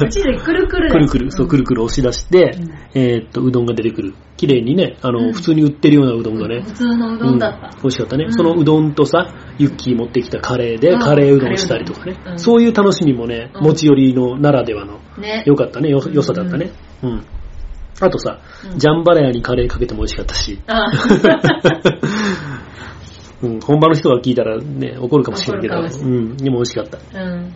[0.01, 2.71] うちでくるくるくるくる、そう、くるくる押し出して、うん。
[2.93, 4.13] えーっと、うどんが出てくる。
[4.37, 5.33] 綺麗にね、あの、うん。
[5.33, 7.67] 普通に売ってるようなうどんがね、普通のうどんだった。
[7.67, 7.81] うん。
[7.81, 8.25] 美味しかったね。
[8.25, 8.33] うん。
[8.33, 13.63] そのうどんとさ、ユッキー持ってきたカレーで、うんカレーうどんしたりとかね、そういう楽しみもね、うん。
[13.63, 15.43] 持ち寄りのならではの、ね。
[15.47, 16.71] 良かったね、よ、良さだったね。
[17.01, 17.25] うん。
[18.01, 18.39] あとさ、
[18.71, 18.79] うん。
[18.79, 20.91] ジャンバラヤにカレーかけても美味しかったし、あ
[23.43, 26.97] うん、本場の人が聞いたらね、怒るかもしれないけど、うん、でも美味しかった。
[26.97, 27.53] うん。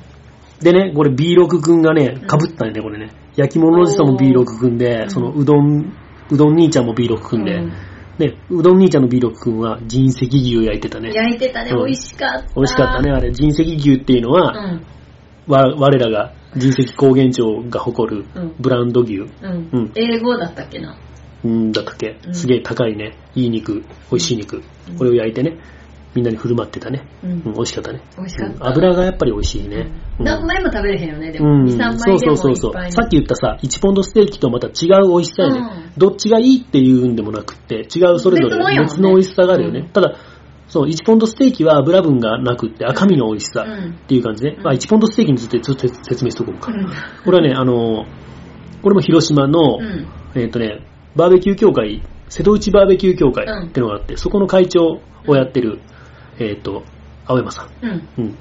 [0.59, 3.11] でね、これ B6 くんがね、被ったんね、これね。
[3.35, 5.09] 焼き物おじさんも B6 くんで、ん。
[5.09, 5.93] そのうどん、
[6.29, 7.73] うどん兄ちゃんも B6 くんで、うん。
[8.17, 11.11] ね、うどん兄ちゃんの B6 くんは人石牛焼いてたね。
[11.13, 11.85] 焼いてたね、うん。
[11.85, 12.47] 美味しかった。
[12.55, 13.31] 美味しかったね、あれ。
[13.31, 14.85] 人石牛っていうのは、うん。
[15.47, 18.55] わ我らが人石高原町が誇るうん。
[18.59, 19.69] ブランド牛、うん。
[19.71, 19.91] うん。
[19.95, 20.97] 英語だったっけな。
[21.43, 22.33] うん、だったっけ、うん。
[22.33, 23.83] すげえ高いね、いい肉、美
[24.13, 24.63] 味しい肉、
[24.97, 25.57] これを焼いてね、
[26.17, 27.07] みんなに振る舞ってたね。
[27.23, 28.01] うんうん、美味しかったね。
[28.17, 29.91] 美味しかったうん油がやっぱり美味しいね。
[30.19, 31.45] うん何枚も食べれへんよね、でも。
[31.45, 32.79] うん、2、3そ枚でもうそうそうそ。
[32.79, 32.91] いう。
[32.91, 35.59] さっき言ったさ、1ポンドステーキとまた違う美味しさやね。
[35.59, 39.79] うんどっちがいいっていうんでもなくって、違うそれぞれ別の美味しさがあるよね。
[39.81, 40.15] うんただ、
[40.67, 44.55] そう、1ポンドステーキは油分がなくって赤身の美味しさうんっていう感じね。
[44.57, 46.71] うんまあ、1ポンドステーキについてちょっと説明しとこうか。
[46.71, 46.87] うん
[47.23, 48.05] これはね、あの、
[48.81, 50.07] これも広島の、うん。
[50.35, 55.79] えっ、とね、バーベキュー協会、瀬戸内バーベキュー協会ってのがあって、そこの会長をやってる、
[56.39, 56.83] えっ、と、
[57.25, 57.69] 青山さん。
[57.81, 58.09] うん。
[58.17, 58.35] うん。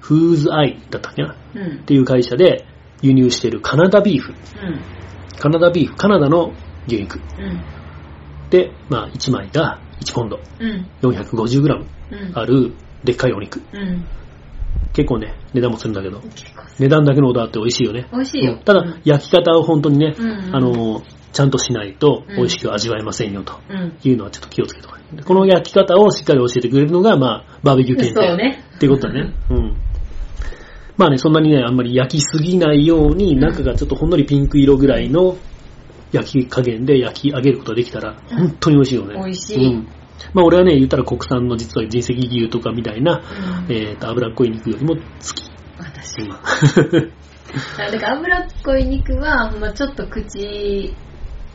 [0.00, 1.32] フーズアイだったっけな？
[1.32, 1.84] っうん。
[1.84, 2.66] ていう会社で
[3.02, 4.32] 輸入してるカナダビーフ。
[4.32, 4.80] うん。
[5.38, 6.52] カナダビーフ、カナダの
[6.86, 7.18] 牛肉。
[7.38, 7.60] うん。
[8.50, 10.86] で、まあ、1枚が1ポンド、うん。
[11.02, 12.32] 450g うん。
[12.34, 12.74] ある
[13.04, 13.60] でっかいお肉。
[13.72, 14.04] うん。
[14.92, 16.20] 結構ね、値段もするんだけど、
[16.78, 18.08] 値段だけのオーダーって美味しいよね。
[18.12, 20.14] 美味しいようんただ、焼き方を本当にね、
[20.52, 23.96] あの、ちゃんとしないとうん美味しく味わえませんよとうん。
[24.04, 24.88] いうのはちょっと気をつけて
[25.24, 28.26] この焼き方をしっかり教えてくれるのが、まあ、バーベキュー検定。
[28.26, 28.64] そうね。
[28.76, 29.34] っていうことだね。
[29.50, 29.76] うん。
[30.96, 35.36] まあね、そんなにね、あんまり焼きすぎないように、うん中がちょっとほんのりピンク色ぐらいの
[36.12, 39.14] 焼き加減で焼き上げることができたら、うん本当に美味しいよね。
[39.14, 39.88] 美味しいうん。
[40.34, 43.22] まあ俺はね、言ったら国産の実は人石牛とかみたいな、
[43.68, 45.50] うんえっ、と、脂っこい肉よりも好き。
[45.78, 46.22] 私。
[46.22, 46.36] 今。
[46.36, 50.94] あ だから脂っこい肉は、ほんまちょっと口、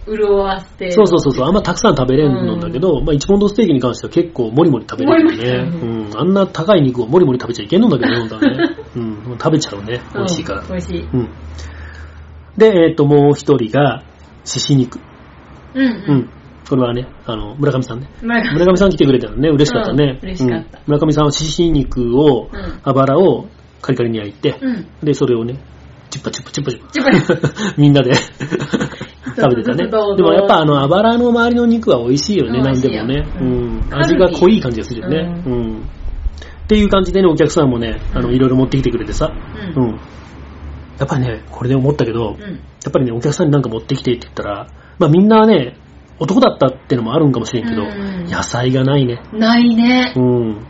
[0.08, 0.92] 潤わせて。
[0.92, 5.80] そうそうそうそう、あんまたくさん食べれんのだけど、まあ一ポンドステーキに関しては結構モリモリ食べれるよね。
[5.82, 5.86] う
[6.16, 6.20] ん。
[6.20, 8.78] あんな高い肉をモリモリ食べちゃいけんのだけどね、本当はね。
[8.96, 9.38] うん。
[9.38, 10.02] 食べちゃうね。
[10.16, 10.62] 美味しいから。
[10.62, 11.02] うん美味しい。
[11.02, 11.30] うん。
[12.58, 14.04] で、えっ、と、もう一人が、
[14.46, 15.00] 獅子肉。
[15.76, 16.06] うんう。
[16.08, 16.30] うん
[16.70, 18.10] これはね、あの、村上さんね。
[18.22, 18.26] ん。
[18.26, 20.20] 村村上さん来てくれたのね、嬉しかったね。
[20.22, 23.48] うん嬉しかったうん村上さんは獅子肉を、うんあばらを
[23.82, 24.88] カリカリに焼いて、うん。
[25.04, 25.60] で、それをね、
[26.10, 27.12] チュッパチュッパチュッパチュッパ。
[27.20, 28.14] チュッパチみんなで
[29.36, 29.88] 食べてたね。
[29.88, 33.26] でもやっぱあの、あばらの周りの肉は美味しいよね、うんなんでもね。
[33.40, 33.82] ううんん。
[33.92, 35.44] 味が濃い感じがするよね。
[35.46, 35.78] ううん。
[35.78, 39.32] っていう感じでね、お客さんもね、あの、うんいろいろ持ってきてくれてさ。
[39.76, 39.80] う。
[39.80, 40.00] うんん。
[41.00, 42.44] やっぱりね、これで思ったけど、うん。
[42.44, 42.58] や
[42.90, 45.78] っぱりね、お客さんになんか持ってきてって言ったら、まあみんなね、
[46.20, 49.22] 男だったってのもあるんかもしれんけど、うん野菜がないね。
[49.32, 50.20] ないねう。
[50.20, 50.68] ん。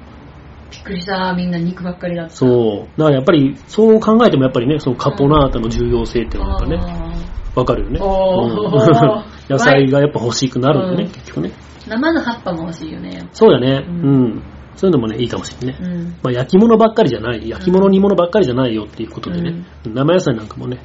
[0.71, 1.33] びっくりした。
[1.33, 2.35] みんな肉ばっかりだった。
[2.35, 2.99] そう。
[2.99, 6.77] だからやっぱり、そう考えてもやっぱりね、そのカポナータの重要性っていうのがね、
[7.55, 7.99] わかるよね。
[8.01, 11.51] おーうん 野菜がやっぱ欲しくなるんだね、うん結局ね。
[11.87, 13.27] 生の葉っぱも欲しいよね。
[13.31, 13.85] そうだね。
[13.87, 14.43] ううんん。
[14.75, 15.87] そういうのもね、いいかもしれないね。
[15.89, 16.05] うん。
[16.21, 20.79] まあ、焼き物ばっかりじゃない、焼き物煮物ばっかりじゃないよっていうことでね、生野菜なんかもね、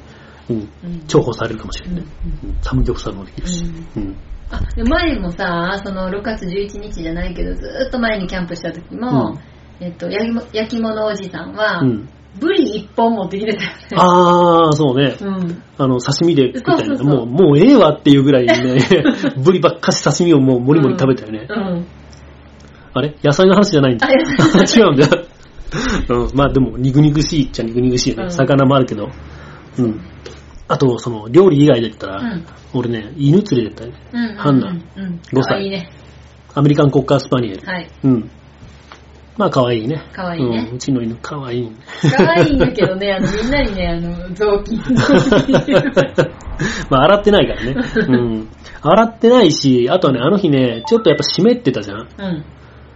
[0.49, 0.67] うん、うん
[1.07, 2.05] 重宝されるかもしれないね。
[2.43, 3.65] ううんサムギョプサルもできるし。
[3.97, 4.15] うん。
[4.53, 9.39] あ、で前もさ、その6月11日じゃないけど、ずーっと前にキャンプした時も、
[9.79, 12.09] えっと、焼きも焼き物おじさんは、うん。
[12.39, 13.75] ブリ一本持ってきてたよね。
[13.95, 15.15] あー、そうね。
[15.21, 15.63] うん。
[15.77, 18.79] あの、刺身で食ったりそうそうそうもう、もうええわっていうぐらいね、
[19.37, 21.47] ブリばっかし刺身をもうもりもり食べたよね。
[21.47, 21.85] うん。
[22.93, 23.15] あれ？
[23.23, 24.07] 野菜の話じゃないんだ。
[24.09, 25.25] 違うんだよ。
[26.09, 28.23] うん、まあでも、肉々しいっちゃ肉々しいよね。
[28.25, 29.09] うん魚もあるけど。
[29.77, 29.99] うん。
[30.67, 33.93] あと、その、料理以外で言ったら、うん俺ね、犬連れてったね。
[34.13, 34.35] うん。
[34.35, 35.19] ハンナうん。
[35.31, 35.89] 5歳いいね。
[36.55, 37.65] アメリカンコッカースパニエル。
[37.65, 37.89] はい。
[38.03, 38.31] うん。
[39.37, 40.03] まあ、可愛いね。
[40.13, 41.71] 可愛いねうん、うちの犬可愛い。
[42.15, 44.79] 可愛いんだけどね、あの、みんなにね、あの、雑巾。
[46.89, 47.75] まあ、洗ってないからね。
[47.95, 48.47] うん。
[48.81, 51.97] 洗ってないし、あとはね、あの日ね、ちょっとやっぱ湿ってたじゃん。
[51.99, 52.45] うん。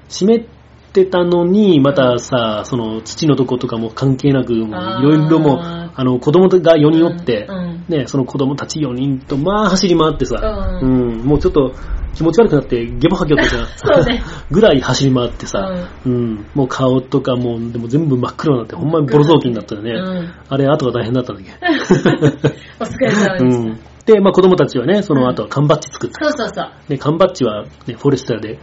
[0.09, 0.45] 湿っ
[0.93, 4.65] てたのに、またさ、その土のとことかも関係なく、いろ
[5.13, 11.73] いろもう、あの、子供が4人おって、うんね、その子供たち4人と、まあ走り回ってさ、ううん、もうちょっと
[12.13, 14.19] 気持ち悪くなってゲボ吐きよったじゃん。
[14.51, 19.91] ぐらい走り回ってさ、うん、もう顔とかもう、でも全部真っ黒になって、ほんまにボロ雑巾になったよね。
[19.91, 21.51] うんあれ、後が大変だったんだけ？
[22.79, 23.69] お疲れ様でした。
[23.69, 23.79] ん。
[24.05, 26.29] で、まあ子供たちはね、その後は缶バッジ作った。
[26.29, 26.71] そうそうそう。
[26.87, 28.59] で、缶バッジは、ね、フォレスターで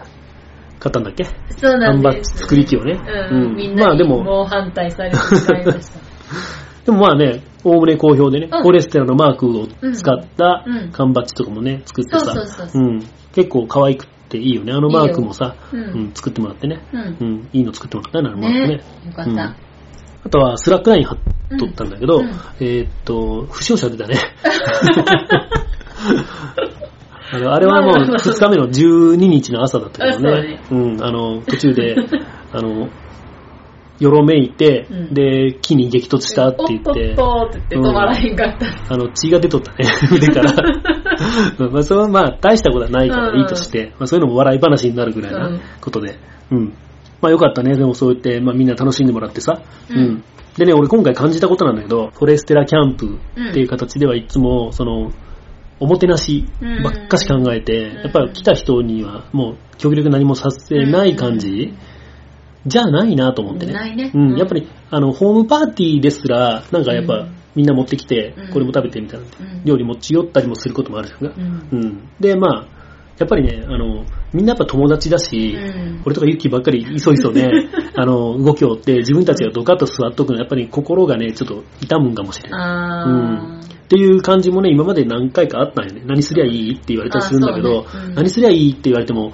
[0.84, 1.24] 買ったんだっけ？
[1.24, 1.32] そ
[1.74, 2.36] うなん缶バッジです。
[2.42, 3.00] 作り機をね。
[3.30, 3.56] うん。
[3.56, 5.98] みんなに猛反対されてしまいました。
[6.84, 8.62] でもまあね、おおむね好評でね、うん。
[8.62, 10.76] フォレステラのマークを使ったうん。
[10.76, 10.90] うん。
[10.92, 12.34] 缶バッジとかもね、作ってさ、
[13.34, 14.72] 結構可愛くっていいよね。
[14.74, 16.00] あのマークもさ、いいようん。
[16.00, 17.00] うん作ってもらってね、うん。
[17.00, 18.66] うん、いいの作ってもらったね、あのマークね。
[18.66, 18.74] ね。
[19.06, 19.30] よかった。
[19.30, 19.38] うん。
[19.38, 19.56] あ
[20.30, 21.18] とはスラックライン貼っ
[21.58, 22.26] とったんだけど、うん。
[22.26, 22.32] うん。
[22.60, 24.16] えーっと、負傷者出たね。
[27.34, 30.60] あのあれはもう2日目の12日の朝だったけどね。
[30.70, 31.96] うん、あの、途中で、
[32.52, 32.88] あの、
[33.98, 38.94] よろめいて、うんで、木に激突したって言って、おっとっとって言って止まらへんかった。
[38.94, 40.52] あの、血が出とったね、 腕から。
[41.58, 46.16] う んまあ、それはまあ、大したことはないからいいとして、まあ、そういうのも笑い話になるぐらいなうんことで。
[46.50, 46.72] うん。
[47.20, 47.74] まあ、よかったね。
[47.74, 49.60] でもそう言って、まあ、みんな楽しんでもらってさ。
[49.90, 50.22] うん
[50.56, 53.18] でね、俺今回感じたことなんだけど、フォレステラキャンプ
[53.50, 55.10] っていう形ではいつも、その、
[55.80, 56.46] おもてなし
[56.82, 58.02] ばっかし考えて、うん。
[58.02, 61.74] やっぱり来た人にはもう極力何もさせない感じ、
[62.66, 63.72] じゃあないなと思ってね。
[63.72, 64.10] ないね。
[64.14, 64.38] うん、うん。
[64.38, 67.34] やっぱり、あの、ホームパーティーですら、なんかやっぱ、うん。
[67.54, 69.64] みんな持ってきてうん、これも食べてみたいな、うん。
[69.64, 71.34] 料理持ち寄ったりもすることもあるじゃんか。
[71.36, 71.68] うん。
[71.70, 72.08] うん。
[72.18, 72.73] で、まあ、
[73.18, 76.02] やっぱりね、あの、みんなやっぱ友達だし、うん。
[76.04, 77.48] 俺とかユッキーばっかりいそいそね、
[77.94, 82.60] あの、動きを追って自分たちがドカッと座っとくのはやっぱり心がね、ちょっと痛むんかもしれない。
[82.60, 83.60] あうん。
[83.60, 86.02] っていう感じもね、今まで何回かあったんよね。
[86.06, 87.84] 何すりゃいいって言われたりするんだけど、ね。
[88.08, 88.14] うん。
[88.14, 89.32] 何すりゃいいって言われても、やっ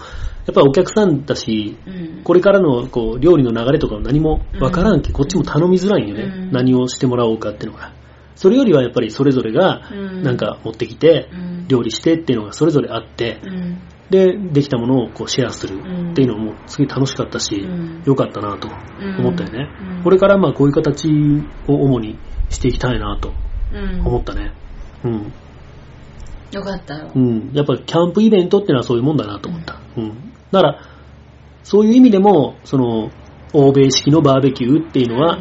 [0.54, 2.20] ぱりお客さんだし、うん。
[2.22, 5.14] これからのこう料理の流れとかも何もわからんけ、うん。
[5.14, 6.52] こっちも頼みづらいんよね、うん。
[6.52, 7.92] 何をしてもらおうかっていうのが。
[8.40, 13.78] それよりはやっぱりそれぞれがうんなんか持ってきて、うん料理してっていうのがそれぞれあって、うん
[14.10, 15.78] で、できたものをこうシェアする
[16.10, 18.66] っていうのもすごい楽しかったし、うん良かったなと
[19.18, 19.68] 思ったよね。
[19.98, 21.08] うんこれからまあこういう形
[21.68, 22.18] を主に
[22.48, 23.34] していきたいなと
[23.74, 24.52] うん思ったね。
[25.04, 25.32] うん。
[26.52, 27.18] よかったよう。
[27.18, 27.50] ん。
[27.52, 29.78] やっぱりキャンプイベントっていうのはそういうもんだなと思った。
[29.96, 30.32] うん。
[30.50, 30.82] だから、
[31.62, 33.10] そういう意味でも、その、
[33.52, 35.38] 欧米式のバーベキューっていうのは、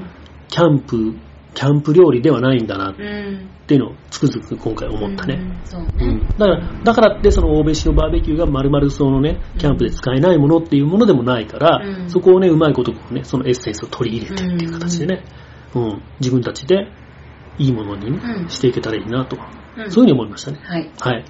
[0.50, 1.16] キャンプ、
[1.54, 3.50] キャンプ料理ではないんだなっうん。
[3.68, 5.36] ていうのをつくづく今回思ったね。
[5.36, 5.62] うん。
[5.66, 6.28] そうねうん。。
[6.38, 15.24] だから、だからってその欧米式のバーベキューが丸々そのね、キャンプで使えないものっていうものでもないから、うんそこをね、うまいことこうね、そのエッセンスを取り入れてっていう形でね、
[15.76, 16.88] うん、自分たちで
[17.58, 20.60] いいものにね、うんしていけたらいいなと、うんそういうふうに思いましたね。
[20.64, 20.92] はい。
[21.00, 21.26] はい。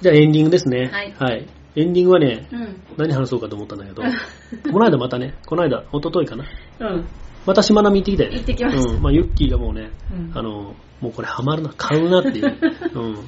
[0.00, 0.90] じゃあエンディングですね。
[1.18, 1.46] はい
[1.76, 2.82] エンディングはね、うん。
[2.96, 4.02] 何話そうかと思ったんだけど、
[4.72, 6.44] この間またね、この間、一昨日かな。
[6.80, 7.04] うん。
[7.46, 8.36] またしまなみ行ってきたよね。
[8.36, 9.02] 行ってきましたうん。
[9.02, 12.52] まあ、ユッキーがもうね、うんあの、もうこれハマるな、買うなっていう。
[12.94, 13.02] うん。
[13.04, 13.22] うん。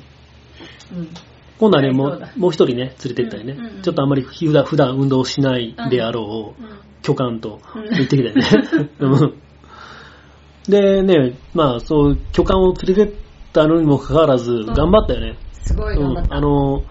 [1.59, 3.53] 今度はね、もそうもう一人ね、連れてったよね。
[3.53, 6.71] うんうんうんちょっとあんまり普段普段運動しないであろう、うん。
[7.03, 8.43] 巨漢とうん行ってきたよね。
[8.99, 9.35] うん
[10.69, 13.15] でね、まあそう、巨漢を連れてっ
[13.53, 15.37] たのにもかかわらず、頑張ったよね。
[15.63, 16.37] すごい頑張った。
[16.37, 16.83] うん、あの、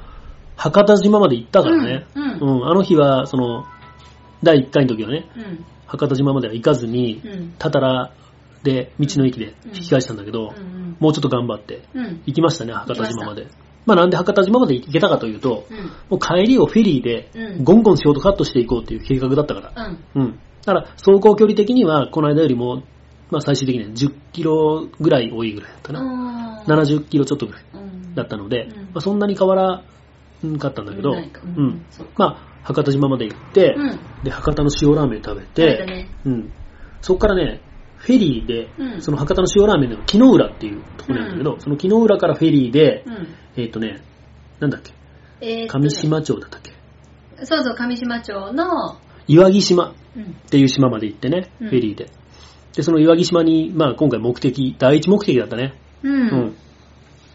[0.55, 2.05] 博多島まで行ったからね。
[2.15, 3.65] うんうんあの日は、その、
[4.43, 5.65] 第1回の時はね、うん。
[5.87, 7.53] 博多島までは行かずに、うん。
[7.57, 8.11] たたら
[8.63, 10.97] で、道の駅で引き返したんだけど、うん。
[10.99, 12.21] もうちょっと頑張ってうん。
[12.25, 13.47] 行きましたね、博多島まで。
[13.85, 15.77] まあなんで博多島まで行けたかというと、うん。
[16.09, 19.87] もう帰りをフェリーでうんゴンゴンショートカットしていこうっていう計画だったから。
[20.15, 20.21] うん。
[20.21, 20.39] うん。
[20.65, 22.83] だから走行距離的にはこの間よりも、
[23.31, 26.61] まあ最終的には10キロぐらい多いぐらいだったな。
[26.61, 27.78] あー70キロちょっとぐらいうん
[28.15, 28.71] だったので、うん。
[28.75, 29.83] まあ、そんなに変わら
[30.47, 31.85] んかったんだけど、うん。
[32.15, 33.99] まあ博多島まで行って、うん。
[34.23, 36.51] で博多の塩ラーメン食べて、うん、
[37.01, 37.61] そこからね、
[37.97, 39.01] フェリーで、うん。
[39.01, 43.27] その博多の塩ラーメンの木の浦っていうところなんだけど、その木の浦からフェリーで、うん。
[43.57, 44.01] えっ、とね、
[44.59, 44.93] なんだっけ、
[45.41, 46.73] えー上島町だったっけ、
[47.45, 48.97] そうそう、上島町の、
[49.27, 50.23] 岩木島うん。
[50.23, 51.69] っていう島まで行ってね、うん。
[51.69, 52.09] フェリーで。
[52.75, 55.79] で、その岩木島に、まあ今回目的、第一目的だったね。
[56.03, 56.55] ううんん。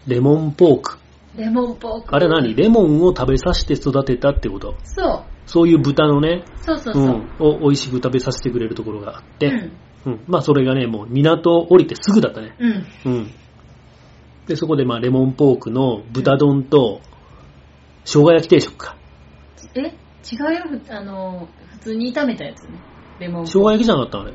[0.07, 0.99] レモンポーク。
[1.35, 2.15] レモンポーク。
[2.15, 2.55] あれ何？
[2.55, 4.75] レモンを食べさせて育てたってこと？
[4.83, 5.23] そう。
[5.47, 7.07] そういう豚のね、そうそうそうう。
[7.07, 9.47] ん、を美味しく食べさせてくれるところがあって、
[10.05, 10.11] うん。
[10.13, 12.55] うんまあそれがね、もう港降りてすぐだったね。
[12.59, 12.85] うん。
[13.05, 13.31] うん。
[14.47, 17.01] で、そこでまあレモンポークの豚丼と、
[18.03, 18.95] 生姜焼き定食か。
[19.75, 19.81] え？
[19.81, 22.83] 違うよ、ふあの、普通に炒めたやつね。
[23.19, 23.45] レモン。
[23.45, 24.33] 生姜焼きじゃなかったあれ。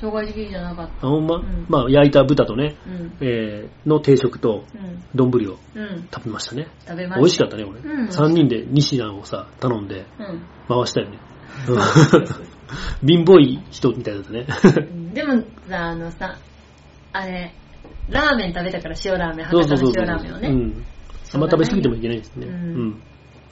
[0.00, 1.06] 生姜焼きじゃなかった。
[1.06, 3.12] あ、ほんま、んまあ焼いた豚とね、うん。
[3.20, 5.02] えーの定食とうん。
[5.14, 6.08] 丼をうん。
[6.12, 6.68] 食べましたね。
[6.86, 7.16] 食べました。
[7.18, 7.80] 美味しかったね、俺。
[7.80, 10.42] うん3人で2品をさ、頼んでうん。
[10.68, 11.18] 回したよね。
[11.68, 11.80] うん
[13.06, 14.46] 貧乏い人みたいだったね。
[14.78, 16.36] うんでもさ、あのさ、
[17.12, 17.54] あれ、
[18.10, 19.74] ラーメン食べたから塩ラーメン、博多。
[19.76, 20.48] の塩ラーメンをね。
[20.48, 20.84] うん。
[21.34, 22.46] あんま食べ過ぎてもいけないですね。
[22.46, 23.02] ううんん。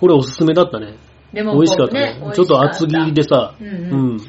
[0.00, 0.96] これおすすめだったね。
[1.32, 2.20] レモン美味しかったね。
[2.34, 4.20] ちょっと厚切りでさ、うんううんん。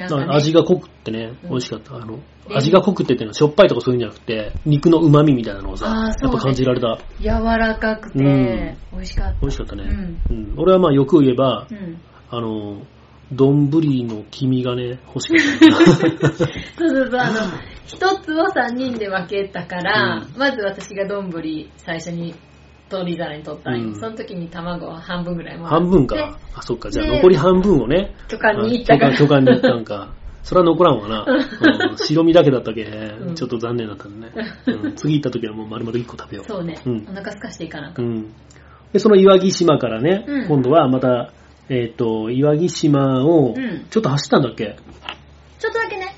[0.00, 1.96] なんかね味が濃くってね、うん美味しかった。
[1.96, 2.16] あの、
[2.48, 6.98] で味が濃くってっていうのはしょっぱいとかそういうんじゃなくて、肉の旨味みたいなのをさ、あーやそうねっぱ感じられた。
[7.20, 9.40] 柔らかくて、うん美味しかった。
[9.40, 9.84] 美味しかったね。
[9.84, 12.00] うんうん俺はまあよく言えばう、ん。
[12.30, 12.82] あの、
[13.32, 16.32] 丼の黄身がね、欲しかった。
[16.32, 17.38] そうそうそう、あの、
[17.86, 21.30] 一つを三人で分けたから、うまず私が丼
[21.76, 22.34] 最初に
[22.90, 25.74] 取り皿に取ったんようんその時に卵を半分ぐらいもらって。
[25.76, 26.38] 半分か。
[26.54, 26.90] あ、そっか。
[26.90, 29.14] じゃあで残り半分をね、巨漢に行ったから。
[29.14, 30.14] あ巨漢巨漢に行ったんか。
[30.42, 31.24] それは残らんわな。
[31.26, 34.32] うん白身だけだったけ、うんちょっと残念だったね。
[34.66, 36.46] うん次行った時はもう丸々1個食べよう。
[36.46, 38.02] そうね、うんお腹すかしていかなあか。
[38.02, 38.34] うんん。
[38.92, 41.32] で、その岩木島からね、うん今度はまた、
[41.68, 44.76] えっ、と、岩木島をうん、ちょっと走ったんだっけ、
[45.60, 46.16] ちょっとだけね、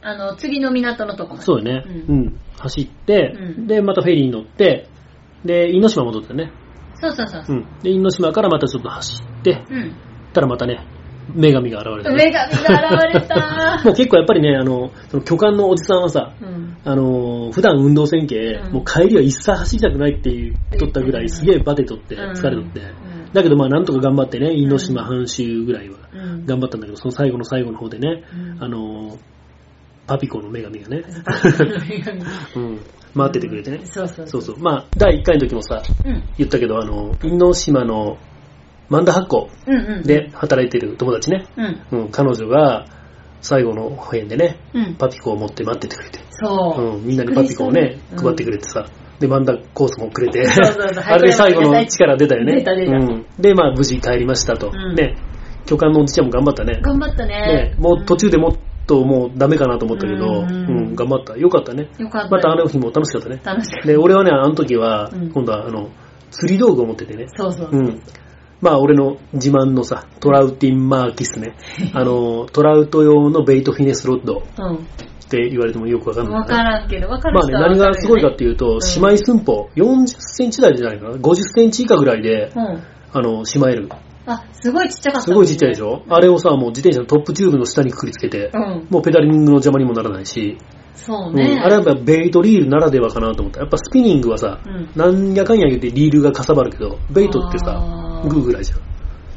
[0.00, 1.44] あの、次の港のとこまで。
[1.44, 2.40] そうよね、ううんん。
[2.58, 4.88] 走って、うんで、またフェリーに乗って、
[5.44, 6.52] で、因島戻ってね。
[6.94, 7.56] そうそうそうそう。
[7.56, 7.66] うん。
[7.82, 9.96] で、因島からまたちょっと走って、うん。
[10.32, 10.86] たらまたね、
[11.34, 12.30] 女神が現れて、ね。
[12.30, 16.76] 女神が現れた もう結構やっぱりね、あの、その巨漢のおじさんはさ、うん。
[16.84, 22.80] あの、普段運動せんけ、うんもう帰りは一切走りたくないって言っとったぐらい、すげえバテとって、うん疲れとって。
[22.80, 26.46] うんだけどまあなんとか頑張ってね、因島半周ぐらいはうん。
[26.46, 29.18] 頑張ったんだけど、その最後の最後の方でね、うんあの、
[30.06, 31.02] パピコの女神がね、
[32.54, 32.78] うん、
[33.16, 33.80] 回っててくれてね。
[33.84, 34.58] そうそうそうそう。
[34.58, 36.22] まあ、第1回の時もさ、うん。
[36.36, 38.18] 言ったけど、あの、因島の
[38.88, 40.02] 万田発酵うんうん。
[40.02, 42.00] で働いてる友達ね、うん。
[42.00, 42.86] うん、彼女が
[43.40, 44.94] 最後の辺でね、うん。
[44.96, 46.96] パピコを持って待っててくれて、そう。
[46.96, 48.86] うん、みんなにパピコをね、うん配ってくれてさ、
[49.20, 52.56] で、マンダコースもくれて、そうそうそう あれで最後の力出たよね。
[52.56, 54.70] 出た出たうん、で、まあ、無事帰りましたと。
[54.72, 55.16] うんね、
[55.66, 56.80] 巨漢のおじちゃんも頑張ったね。
[56.82, 57.74] 頑張ったねね。
[57.78, 58.52] もう途中でもっ
[58.86, 61.36] ともうダメかなと思ったけど、ううんん、頑張った。
[61.36, 61.88] よかったね。
[61.98, 62.28] よかった。
[62.28, 63.40] またあの日も楽しかったね。
[63.44, 63.86] 楽しかった。
[63.86, 65.90] で、俺はね、あの時はうん、今度はあの、
[66.30, 67.26] 釣り道具を持っててね。
[67.36, 67.80] そうそうそう。
[67.80, 68.02] うん。
[68.60, 71.54] まあ、俺の自慢のさ、トラウティンマーキスね。
[71.92, 76.32] あの、トラウト用のベイトフィネスロッドって言われてもよくわかんうん。
[76.32, 76.40] ない。
[76.40, 82.82] わからんけど、わかるまあね、何がすごいかっていいうと、ん姉妹寸法、40センチ台じゃないかな ?50 センチ以下ぐらいで、うん。
[83.12, 83.88] あの、しまえる。
[84.26, 85.88] あ、すごいちっちゃかった、すごいちっちゃいでしょ？
[85.88, 88.86] ょあれをさ、もう自転車のトップチューブの下にくくりつけて、うん。
[88.90, 91.60] もうペダリングの邪魔にもならないし、うんそうね。
[91.60, 93.60] あれはやっぱベイトリールならではかなと思った。
[93.60, 98.78] やっぱスピニングはさ、うんなんやかんや言ってリールがかさばるけど、ベイトってさグーぐらいじゃん。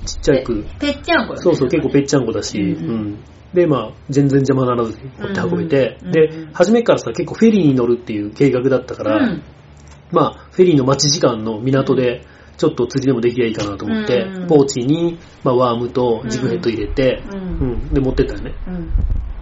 [0.06, 0.66] ちっちゃく。
[0.80, 3.24] ぺっちゃんこよねそうそう、結構ぺっちゃんこだし、ううんん
[3.54, 9.44] で、まあ、全然邪魔ならずに持って運べて、うんでうん、初めからさ、結構フェリーに乗るっていう計画だったから、うん。
[10.12, 12.24] まあ、フェリーの待ち時間の港で、
[12.58, 18.54] ちょっと釣りでもできりゃいいかなと思って、うんポーチに、まあ、ワームとジグヘッド入れて、ううんん、で、持ってったよね。
[18.68, 18.92] うん。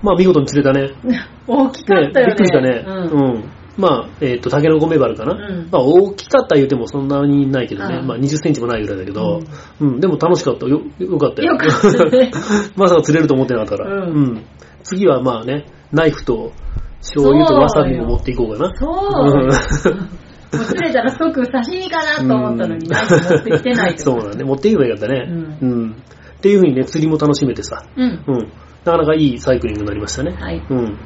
[0.01, 0.91] まあ、見事に釣れたね。
[1.47, 2.34] 大きかったよね。
[2.34, 2.84] びっくりしたね。
[2.86, 2.91] う。
[2.91, 3.43] うんん。
[3.78, 5.34] まあ、えっ、と、タケノコメバルかな。
[5.34, 7.99] うんまあ、大きかった言うてもそんなにないけどね。
[8.01, 9.41] うんまあ、20センチもないぐらいだけど、
[9.80, 10.66] うん、でも楽しかった。
[10.68, 11.53] よ、よかったよ。
[11.53, 12.32] よかったね
[12.76, 14.07] まさか釣れると思ってなかったから。
[14.07, 14.41] うん
[14.84, 16.51] 次はまあね、ナイフと
[16.99, 18.74] 醤油とわさびも持っていこうかな。
[18.76, 19.95] そう。
[20.56, 24.43] うんもう釣れたら即刺身かなと思ったのに、ナイフ持ってきてないとそうなんね。
[24.43, 25.28] 持っていけばよかったね。
[25.62, 25.91] ううん。
[25.91, 27.84] っていう風にね、釣りも楽しめてさ。
[27.95, 28.24] うん。
[28.28, 28.38] うん。
[28.86, 30.32] なかなかいいサイクリングになりましたね。
[30.39, 30.64] はい。
[30.70, 30.97] うん。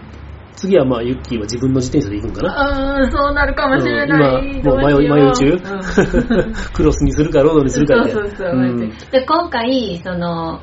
[0.56, 3.00] 次はまあ、ユッキーは自分の自転車で行くんかな。
[3.00, 4.46] うーん、そうなるかもしれない。
[4.46, 8.12] うん今、もう迷い、迷い中、うん クロスにするか、ロードにするかで。
[8.12, 8.50] そうそうそう。
[8.50, 8.90] うん。
[9.12, 10.60] で、今回、その、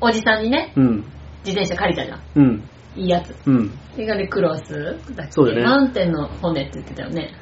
[0.00, 1.04] おじさんにね、うん。
[1.44, 2.20] 自転車借りたじゃん。
[2.36, 2.62] うん。
[2.96, 3.34] いいやつ。
[3.46, 3.70] うん。
[3.94, 4.72] それがね、クロス
[5.16, 5.32] だっけ？
[5.32, 7.32] そうだねマウンテンの骨って言ってたよね。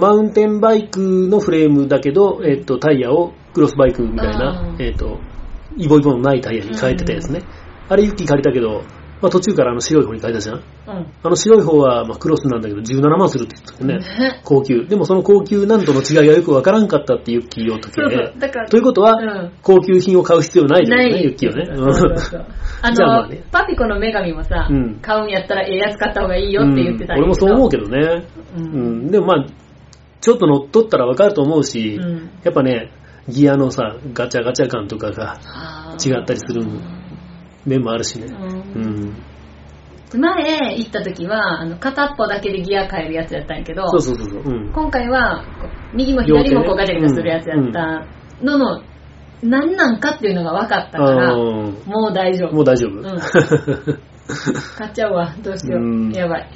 [0.00, 5.18] マウンテンバイクのフレームだけど、えっと、タイヤをクロスバイクみたいなう、んえっと、
[5.76, 7.42] イボイボのないタイヤに変えてたやつね。
[7.88, 8.82] あれユッキー借りたけど、
[9.20, 10.56] まあ途中からあの白い方に変えたじゃん。
[10.56, 10.62] うん。
[11.22, 13.98] あの白い方はまあクロスなんだけど17万するって言ってたよね。
[13.98, 14.86] ね高級。
[14.86, 18.38] でもその高級なんとの違いがよくわからんかったってユッキーを時そうそでう。。
[18.38, 21.66] だから、ということは、うん高級品を買う必要ないじゃんないね、ユッキーはね。
[22.82, 28.24] あの、じゃあまあねパピコの女神もさ、うん買うんやったらええやつ買った方がいいよって言ってたうん俺もそう思うけどね。
[28.56, 29.10] ううんん。
[29.10, 29.46] でもまあ、
[30.20, 32.90] ちょっと乗っ取ったらわかると思うし、うんやっぱね、
[33.28, 35.38] ギアのさ、ガチャガチャ感とかが
[36.04, 36.64] 違ったりする
[37.66, 38.26] 面もあるしね。
[38.26, 39.22] ううんん。
[40.14, 44.42] 前行った時はあの片っぽだけでギア変えるやつやったんやけどそうそうそうそう。
[44.42, 44.72] うん。
[44.72, 45.44] 今回は
[45.94, 48.06] 右も左もこうガチャガチャするやつやった
[48.42, 48.82] のの、
[49.42, 53.00] 何なんかっていうのが分かったからあもーう大丈夫もう大丈夫。
[53.00, 53.04] うん
[54.76, 56.50] 買っちゃうわどうしよう、うんやばい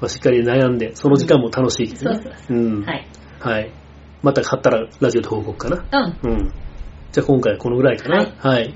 [0.00, 2.20] まあしっかり悩んで、その時間も楽しいけどね。
[2.22, 2.84] そうそううん。
[2.84, 3.06] はい
[3.40, 3.72] はい。
[4.22, 5.84] また買ったらラジオで報告かな。
[6.24, 6.52] うんうん。
[7.12, 8.16] じゃあ今回はこのぐらいかな。
[8.16, 8.74] はいはい。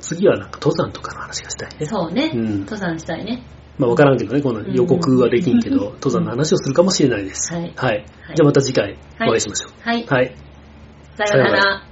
[0.00, 1.86] 次はなんか登山とかの話がしたいね。
[1.86, 3.42] そうね、うん登山したいね
[3.78, 7.52] まあ分からんけどね、この予告はできんけうんど、登山の話をするかもしれないです。
[7.52, 7.96] はいはい。
[7.96, 8.04] はい
[8.36, 9.72] じゃあまた次回お会いしましょう。
[9.82, 10.34] はい、はい。
[11.16, 11.89] さようなさようなら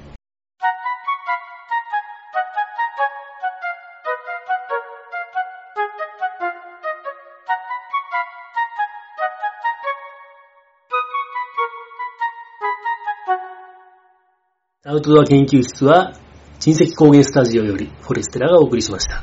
[14.90, 16.14] アウトドア研究室は、
[16.60, 19.22] 珍石高原スタジオよりフォレステラがお送りしました。